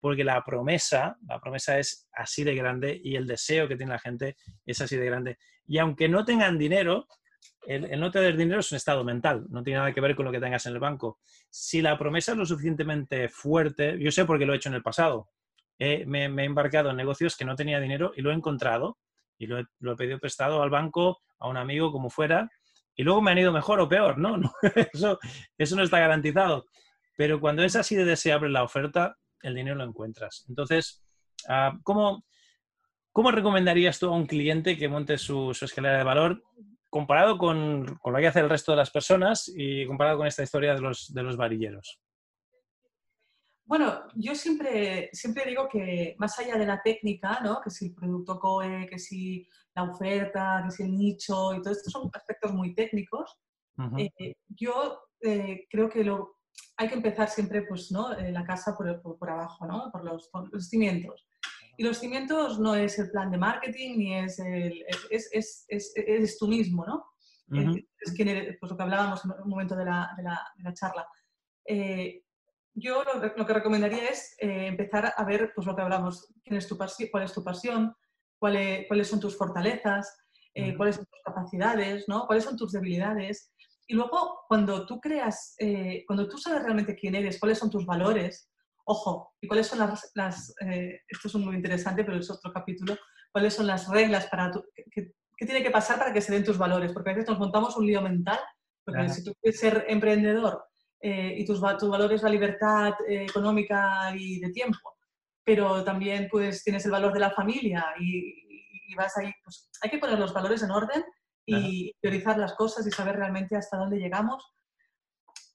[0.00, 3.98] porque la promesa, la promesa es así de grande y el deseo que tiene la
[3.98, 5.36] gente es así de grande.
[5.66, 7.06] Y aunque no tengan dinero,
[7.66, 10.32] el, no tener dinero es un estado mental, no tiene nada que ver con lo
[10.32, 11.20] que tengas en el banco.
[11.50, 14.82] Si la promesa es lo suficientemente fuerte, yo sé porque lo he hecho en el
[14.82, 15.28] pasado,
[15.78, 18.96] me, he embarcado en negocios que no tenía dinero y lo he encontrado
[19.38, 22.50] y lo he, pedido prestado al banco, a un amigo, como fuera,
[22.96, 24.40] y luego me han ido mejor o peor, ¿no?
[24.92, 25.18] eso,
[25.58, 26.66] eso no está garantizado.
[27.16, 30.44] Pero cuando es así de deseable la oferta, el dinero lo encuentras.
[30.48, 31.04] Entonces,
[31.48, 32.24] ah, ¿cómo,
[33.12, 36.42] ¿cómo recomendarías tú a un cliente que monte su, su escalera de valor?
[36.94, 40.76] comparado con, lo que hace el resto de las personas y comparado con esta historia
[40.76, 41.98] de los, de los varilleros?
[43.66, 47.60] Bueno, yo siempre, siempre digo que más allá de la técnica, ¿no?
[47.62, 51.72] que si el producto COE, que si la oferta, que si el nicho y todo
[51.72, 53.38] esto son aspectos muy técnicos,
[53.98, 56.40] eh, yo eh, creo que lo,
[56.76, 58.12] hay que empezar siempre pues, ¿no?
[58.12, 59.90] la casa por, por, abajo, ¿no?
[59.90, 61.26] por, los, por los cimientos.
[61.76, 65.92] Y los cimientos no es el plan de marketing ni es el, es, es, es,
[65.96, 67.06] es tú mismo, ¿no?
[68.00, 70.72] Es quien pues lo que hablábamos en un momento de la, de la, de la
[70.72, 71.06] charla.
[71.66, 72.23] Eh,
[72.74, 76.56] yo lo, lo, que recomendaría es eh, empezar a ver pues, lo que hablamos, quién
[76.56, 77.94] es tu cuál es tu pasión,
[78.38, 80.16] cuáles, cuáles son tus fortalezas,
[80.54, 82.26] eh, cuáles son tus capacidades, ¿no?
[82.26, 83.52] cuáles son tus debilidades.
[83.86, 85.56] Y luego, cuando tú creas,
[86.06, 88.50] cuando tú sabes realmente quién eres, cuáles son tus valores,
[88.86, 92.96] Ojo, ¿y cuáles son las, eh, esto es muy interesante, pero es otro capítulo,
[93.32, 96.58] cuáles son las reglas para tu, qué, tiene que pasar para que se den tus
[96.58, 96.92] valores?
[96.92, 98.38] Porque a veces nos montamos un lío mental,
[98.84, 100.64] porque si tú quieres ser emprendedor
[101.04, 104.96] eh, y tus, tu valor es la libertad eh, económica y de tiempo,
[105.44, 108.42] pero también pues tienes el valor de la familia y,
[108.96, 111.02] vas ahí, pues hay que poner los valores en orden
[111.46, 114.54] y priorizar las cosas y saber realmente hasta dónde llegamos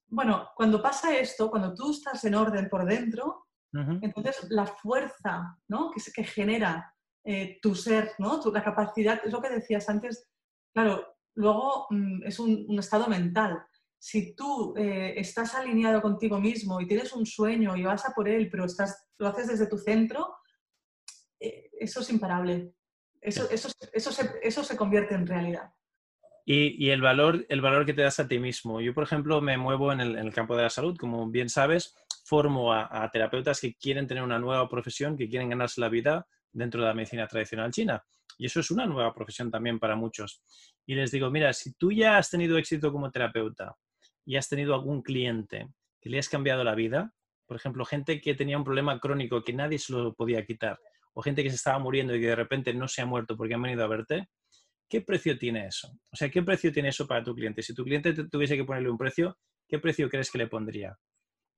[0.09, 5.91] bueno, cuando pasa esto, cuando tú estás en orden por dentro, entonces la fuerza ¿no?
[5.91, 6.91] que, que genera
[7.23, 8.39] eh, tu ser, ¿no?
[8.39, 10.27] Tu, la capacidad, es lo que decías antes,
[10.73, 13.63] claro, luego mm, es un, estado mental.
[13.99, 18.29] Si tú eh, estás alineado contigo mismo y tienes un sueño y vas a por
[18.29, 20.35] él, pero estás, lo haces desde tu centro,
[21.39, 22.73] eh, eso es imparable.
[23.21, 25.73] Eso, eso, eso, eso se convierte en realidad.
[26.51, 28.81] Y, el, valor, el valor que te das a ti mismo.
[28.81, 31.95] Yo, por ejemplo, me muevo en el, campo de la salud, como bien sabes,
[32.25, 36.81] formo a, terapeutas que quieren tener una nueva profesión, que quieren ganarse la vida dentro
[36.81, 38.03] de la medicina tradicional china.
[38.39, 40.41] Y eso es una nueva profesión también para muchos.
[40.87, 43.77] Y les digo, mira, si tú ya has tenido éxito como terapeuta
[44.29, 45.69] y has tenido algún cliente
[45.99, 47.15] que le has cambiado la vida,
[47.47, 50.79] por ejemplo, gente que tenía un problema crónico que nadie se lo podía quitar,
[51.13, 53.55] o gente que se estaba muriendo y que de repente no se ha muerto porque
[53.55, 54.29] han venido a verte,
[54.87, 55.91] ¿qué precio tiene eso?
[56.11, 57.63] O sea, ¿qué precio tiene eso para tu cliente?
[57.63, 59.35] Si tu cliente tuviese que ponerle un precio,
[59.67, 60.95] ¿qué precio crees que le pondría?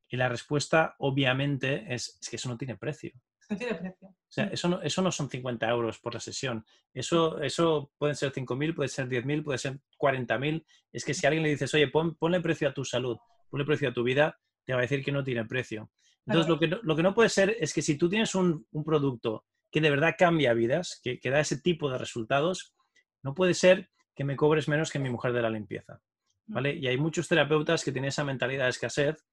[0.08, 3.12] Y la respuesta, obviamente, es, que eso no tiene precio.
[3.52, 4.08] No tiene precio.
[4.08, 6.66] O sea, eso no, eso no son 50 euros por la sesión.
[6.94, 10.66] Eso, eso pueden ser 5.000, puede ser 10.000, puede ser 40.000.
[10.92, 13.18] Es que si a alguien le dices, oye, ponle precio a tu salud,
[13.50, 15.92] ponle precio a tu vida, te va a decir que no tiene precio.
[16.26, 18.66] Entonces, lo, que no, lo que no puede ser es que si tú tienes un,
[18.86, 22.74] producto que de verdad cambia vidas, que, que da ese tipo de resultados,
[23.24, 26.02] no puede ser que me cobres menos que mi mujer de la limpieza.
[26.48, 26.74] ¿vale?
[26.76, 29.26] Y hay muchos terapeutas que tienen esa mentalidad de escasez,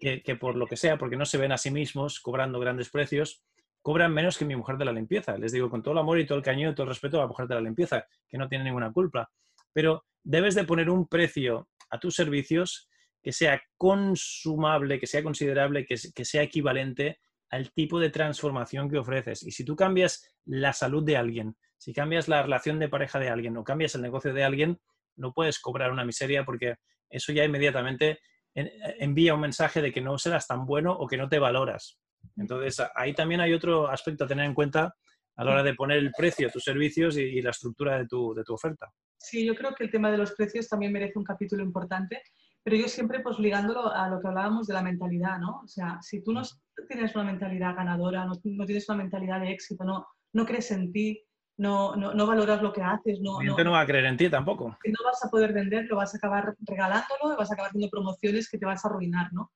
[0.00, 3.44] que, por lo que sea, porque no se ven a sí mismos cobrando grandes precios,
[3.86, 5.38] cobran menos que mi mujer de la limpieza.
[5.38, 7.28] Les digo con todo el amor y todo el y todo el respeto a la
[7.28, 9.30] mujer de la limpieza, que no tiene ninguna culpa.
[9.72, 12.88] Pero debes de poner un precio a tus servicios
[13.22, 18.98] que sea consumable, que sea considerable, que, que sea equivalente al tipo de transformación que
[18.98, 19.44] ofreces.
[19.44, 23.28] Y si tú cambias la salud de alguien, si cambias la relación de pareja de
[23.28, 24.80] alguien o cambias el negocio de alguien,
[25.14, 26.74] no puedes cobrar una miseria porque
[27.08, 28.18] eso ya inmediatamente
[28.52, 32.00] envía un mensaje de que no serás tan bueno o que no te valoras.
[32.36, 34.94] Entonces, ahí también hay otro aspecto a tener en cuenta
[35.36, 38.34] a la hora de poner el precio a tus servicios y, la estructura de tu,
[38.34, 38.90] de tu oferta.
[39.18, 42.22] Sí, yo creo que el tema de los precios también merece un capítulo importante,
[42.62, 45.60] pero yo siempre pues ligándolo a lo que hablábamos de la mentalidad, ¿no?
[45.64, 46.42] O sea, si tú no
[46.88, 50.90] tienes una mentalidad ganadora, no, no tienes una mentalidad de éxito, no, no crees en
[50.90, 51.22] ti,
[51.58, 53.20] no, no, no, valoras lo que haces.
[53.20, 54.76] No, no, no va a creer en ti tampoco.
[54.84, 58.58] no vas a poder venderlo, vas a acabar regalándolo, vas a acabar haciendo promociones que
[58.58, 59.50] te vas a arruinar, ¿no?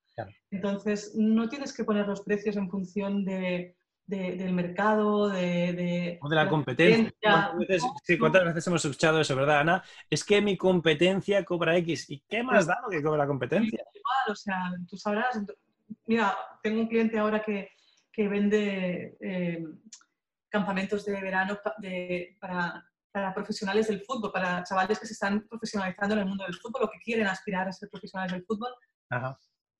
[0.49, 3.75] Entonces, no tienes que poner los precios en función de,
[4.05, 7.13] del mercado, de, o de la competencia.
[7.21, 9.83] ¿Cuántas veces, sí, ¿Cuántas veces hemos escuchado eso, verdad, Ana?
[10.09, 12.09] Es que mi competencia cobra X.
[12.09, 13.83] ¿Y qué más da lo que cobra la competencia?
[13.93, 15.39] Igual, o sea, tú sabrás.
[16.07, 17.69] Mira, tengo un cliente ahora que,
[18.11, 19.63] que vende eh,
[20.51, 21.57] campamentos de verano
[22.39, 26.55] para, para, profesionales del fútbol, para chavales que se están profesionalizando en el mundo del
[26.55, 28.71] fútbol o que quieren aspirar a ser profesionales del fútbol.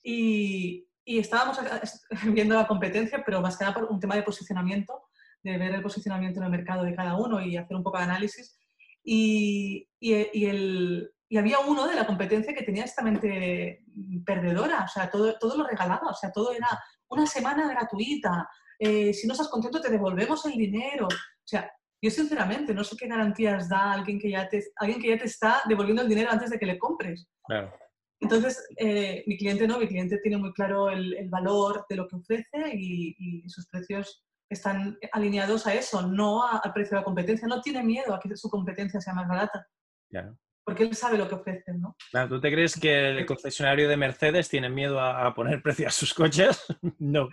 [0.02, 1.60] Y, y, estábamos
[2.34, 5.04] viendo la competencia, pero más que nada por un tema de posicionamiento,
[5.44, 8.06] de ver el posicionamiento en el mercado de cada uno y hacer un poco de
[8.06, 8.58] análisis.
[9.04, 13.84] Y, y, el, y había uno de la competencia que tenía esta mente
[14.26, 16.68] perdedora, o sea, todo, todo lo regalaba, o sea, todo era
[17.10, 18.50] una semana gratuita,
[18.84, 21.06] eh, si no estás contento te devolvemos el dinero.
[21.06, 21.72] O sea,
[22.04, 25.26] yo sinceramente no sé qué garantías da alguien que ya te, alguien que ya te
[25.26, 27.28] está devolviendo el dinero antes de que le compres.
[27.46, 27.72] Claro.
[28.20, 32.16] Entonces, eh, mi cliente no, mi cliente tiene muy claro el, valor de lo que
[32.16, 37.48] ofrece y, sus precios están alineados a eso, no al precio de la competencia.
[37.48, 39.68] No tiene miedo a que su competencia sea más barata.
[40.10, 40.38] Claro.
[40.64, 41.96] Porque él sabe lo que ofrece, ¿no?
[42.12, 45.88] Claro, ¿tú te crees que el concesionario de Mercedes tiene miedo a, a poner precio
[45.88, 46.64] a sus coches?
[47.00, 47.30] no.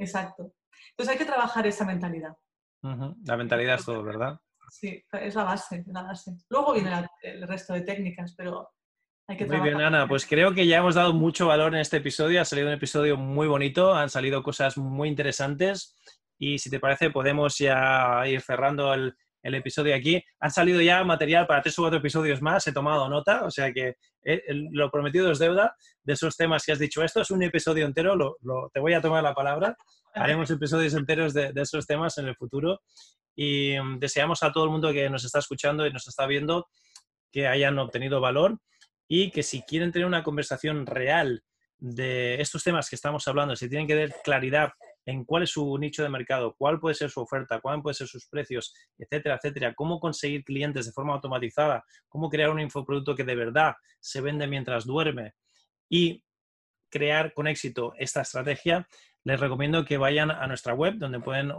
[0.00, 0.52] Exacto.
[0.90, 2.34] Entonces hay que trabajar esa mentalidad.
[2.82, 4.38] La mentalidad es todo, ¿verdad?
[4.70, 6.32] Sí, es la base, la base.
[6.48, 6.90] Luego viene
[7.22, 8.70] el resto de técnicas, pero
[9.28, 9.72] hay que trabajar.
[9.72, 10.08] Muy bien, Ana.
[10.08, 12.40] Pues creo que ya hemos dado mucho valor en este episodio.
[12.40, 15.96] Ha salido un episodio muy bonito, han salido cosas muy interesantes.
[16.38, 20.22] Y si te parece, podemos ya ir cerrando el, el episodio aquí.
[20.40, 23.72] Han salido ya material para tres u cuatro episodios más, he tomado nota, o sea
[23.72, 27.02] que eh, lo prometido es deuda de esos temas que has dicho.
[27.02, 29.76] Esto es un episodio entero, lo, te voy a tomar la palabra.
[30.14, 32.80] Haremos episodios enteros de, esos temas en el futuro
[33.34, 36.68] y mm, deseamos a todo el mundo que nos está escuchando y nos está viendo
[37.32, 38.58] que hayan obtenido valor
[39.08, 41.42] y que si quieren tener una conversación real
[41.78, 44.72] de estos temas que estamos hablando, si tienen que dar claridad
[45.10, 48.06] en cuál es su nicho de mercado, cuál puede ser su oferta, cuáles pueden ser
[48.06, 53.24] sus precios, etcétera, etcétera, cómo conseguir clientes de forma automatizada, cómo crear un infoproducto que
[53.24, 55.34] de verdad se vende mientras duerme
[55.88, 56.22] y
[56.90, 58.86] crear con éxito esta estrategia,
[59.24, 61.52] les recomiendo que vayan a nuestra web donde pueden,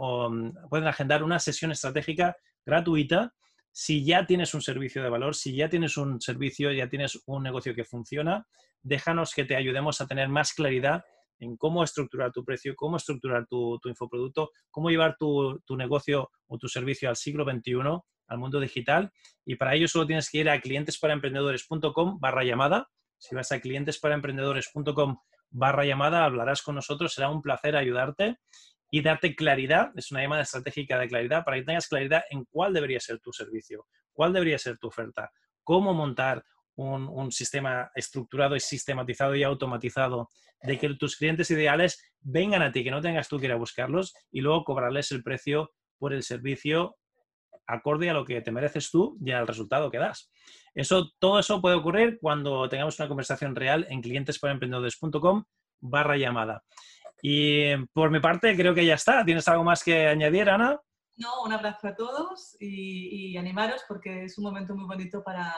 [0.68, 3.34] pueden agendar una sesión estratégica gratuita.
[3.70, 7.42] Si ya tienes un servicio de valor, si ya tienes un servicio, ya tienes un
[7.42, 8.46] negocio que funciona,
[8.82, 11.04] déjanos que te ayudemos a tener más claridad
[11.42, 16.68] en cómo estructurar tu precio, cómo estructurar tu, infoproducto, cómo llevar tu, negocio o tu
[16.68, 19.10] servicio al siglo XXI, al mundo digital.
[19.44, 22.88] Y para ello solo tienes que ir a clientesparaemprendedores.com barra llamada.
[23.18, 25.18] Si vas a clientesparaemprendedores.com
[25.50, 28.38] barra llamada, hablarás con nosotros, será un placer ayudarte
[28.88, 32.72] y darte claridad, es una llamada estratégica de claridad, para que tengas claridad en cuál
[32.72, 35.32] debería ser tu servicio, cuál debería ser tu oferta,
[35.64, 36.44] cómo montar
[36.76, 40.28] un, sistema estructurado y sistematizado y automatizado
[40.62, 43.56] de que tus clientes ideales vengan a ti, que no tengas tú que ir a
[43.56, 46.96] buscarlos y luego cobrarles el precio por el servicio
[47.66, 50.30] acorde a lo que te mereces tú y al resultado que das.
[50.74, 55.44] Eso, todo eso puede ocurrir cuando tengamos una conversación real en clientesparaemprendedores.com
[55.80, 56.64] barra llamada.
[57.22, 59.24] Y por mi parte creo que ya está.
[59.24, 60.80] ¿Tienes algo más que añadir, Ana?
[61.16, 65.54] No, un abrazo a todos y animaros porque es un momento muy bonito para,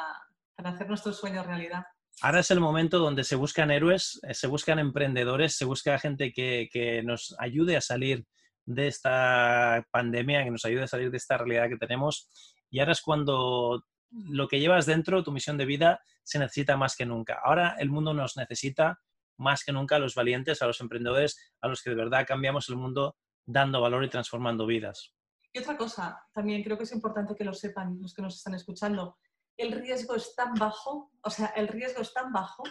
[0.54, 1.84] para hacer nuestros sueños realidad.
[2.22, 6.32] Ahora es el momento donde se buscan héroes, eh, se buscan emprendedores, se busca gente
[6.32, 8.24] que, nos ayude a salir
[8.66, 12.30] de esta pandemia, que nos ayude a salir de esta realidad que tenemos.
[12.70, 16.96] Y ahora es cuando lo que llevas dentro, tu misión de vida, se necesita más
[16.96, 17.40] que nunca.
[17.44, 19.00] Ahora el mundo nos necesita
[19.36, 22.68] más que nunca a los valientes, a los emprendedores, a los que de verdad cambiamos
[22.68, 25.12] el mundo dando valor y transformando vidas.
[25.52, 28.54] Y otra cosa, también creo que es importante que lo sepan los que nos están
[28.54, 29.18] escuchando
[29.56, 32.64] el riesgo es tan bajo, o sea, el riesgo es tan bajo,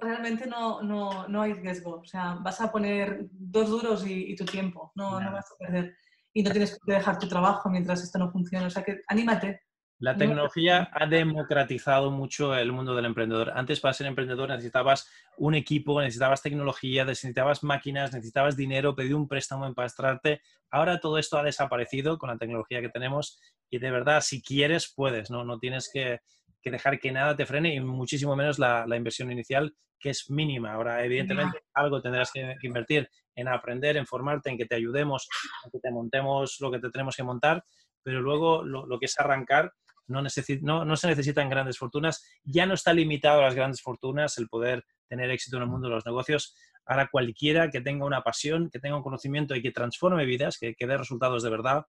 [0.00, 2.00] realmente no, no, no hay riesgo.
[2.00, 5.96] O sea, vas a poner dos duros y, tu tiempo, no, no, vas a perder.
[6.32, 8.66] Y no tienes que dejar tu trabajo mientras esto no funcione.
[8.66, 9.62] O sea, que anímate,
[9.98, 13.52] La tecnología ha democratizado mucho el mundo del emprendedor.
[13.54, 19.28] Antes para ser emprendedor necesitabas un equipo, necesitabas tecnología, necesitabas máquinas, necesitabas dinero, pedir un
[19.28, 20.42] préstamo, empastrarte.
[20.70, 24.92] Ahora todo esto ha desaparecido con la tecnología que tenemos y de verdad, si quieres,
[24.94, 25.44] puedes, ¿no?
[25.44, 26.20] No tienes que,
[26.64, 30.72] dejar que nada te frene y muchísimo menos la, inversión inicial, que es mínima.
[30.72, 35.28] Ahora, evidentemente, algo tendrás que, invertir en aprender, en formarte, en que te ayudemos,
[35.64, 37.64] en que te montemos lo que te tenemos que montar,
[38.02, 39.72] pero luego lo que es arrancar
[40.08, 44.48] no, no, se necesitan grandes fortunas, ya no está limitado a las grandes fortunas el
[44.48, 46.54] poder tener éxito en el mundo de los negocios.
[46.84, 50.74] Ahora cualquiera que tenga una pasión, que tenga un conocimiento y que transforme vidas, que,
[50.74, 51.86] que dé resultados de verdad,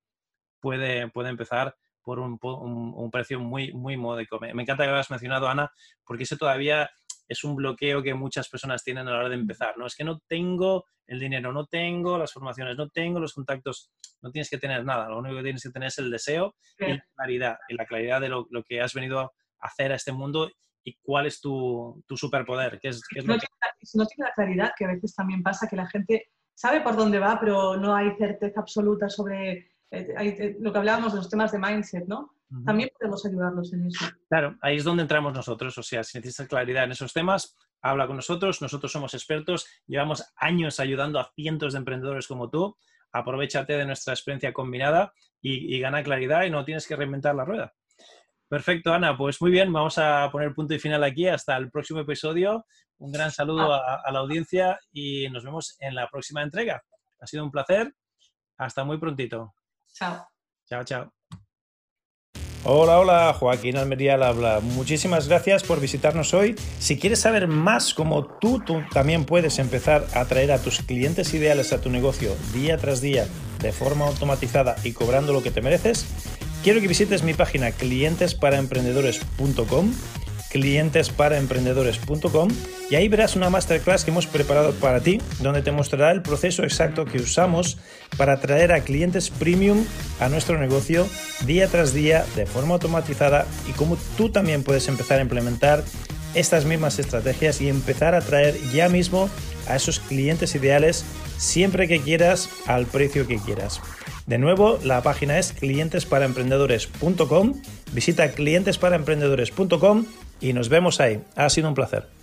[0.59, 4.39] puede, puede empezar por un, un, precio muy, muy módico.
[4.39, 5.69] Me, me, encanta que lo hayas mencionado, Ana,
[6.05, 6.89] porque ese todavía
[7.27, 9.85] es un bloqueo que muchas personas tienen a la hora de empezar, ¿no?
[9.85, 13.91] Es que no tengo el dinero, no tengo las formaciones, no tengo los contactos,
[14.21, 16.93] no tienes que tener nada, lo único que tienes que tener es el deseo y
[16.93, 20.49] la claridad, y la claridad de lo, que has venido a hacer a este mundo
[20.83, 22.79] y cuál es tu, superpoder.
[22.79, 26.31] ¿Qué es, si, no tiene, la claridad, que a veces también pasa que la gente
[26.53, 31.29] sabe por dónde va, pero no hay certeza absoluta sobre lo que hablábamos de los
[31.29, 32.37] temas de mindset, ¿no?
[32.65, 34.05] También podemos ayudarlos en eso.
[34.29, 35.77] Claro, ahí es donde entramos nosotros.
[35.77, 38.61] O sea, si necesitas claridad en esos temas, habla con nosotros.
[38.61, 42.77] Nosotros somos expertos, llevamos años ayudando a cientos de emprendedores como tú.
[43.11, 47.73] Aprovechate de nuestra experiencia combinada y, gana claridad y no tienes que reinventar la rueda.
[48.47, 49.17] Perfecto, Ana.
[49.17, 51.27] Pues muy bien, vamos a poner punto y final aquí.
[51.27, 52.65] Hasta el próximo episodio.
[52.97, 56.81] Un gran saludo a la audiencia y nos vemos en la próxima entrega.
[57.19, 57.93] Ha sido un placer.
[58.57, 59.53] Hasta muy prontito.
[59.97, 60.27] Chao.
[60.69, 61.09] Chao, chao.
[62.63, 64.61] Hola, hola, Joaquín Almería al.
[64.61, 66.55] Muchísimas gracias por visitarnos hoy.
[66.79, 71.33] Si quieres saber más cómo tú, tú también puedes empezar a atraer a tus clientes
[71.33, 73.25] ideales a tu negocio día tras día
[73.59, 76.05] de forma automatizada y cobrando lo que te mereces,
[76.63, 79.93] quiero que visites mi página clientesparaemprendedores.com
[80.51, 82.49] clientesparaemprendedores.com
[82.89, 86.63] y ahí verás una masterclass que hemos preparado para ti, donde te mostrará el proceso
[86.63, 87.77] exacto que usamos
[88.17, 89.85] para atraer a clientes premium
[90.19, 91.07] a nuestro negocio
[91.45, 95.83] día tras día de forma automatizada y cómo tú también puedes empezar a implementar
[96.33, 99.29] estas mismas estrategias y empezar a atraer ya mismo
[99.67, 101.03] a esos clientes ideales
[101.37, 103.81] siempre que quieras al precio que quieras.
[104.27, 107.53] De nuevo, la página es clientesparaemprendedores.com.
[107.93, 110.05] Visita clientesparaemprendedores.com
[110.39, 111.21] y nos vemos ahí.
[111.35, 112.16] Ha sido un placer.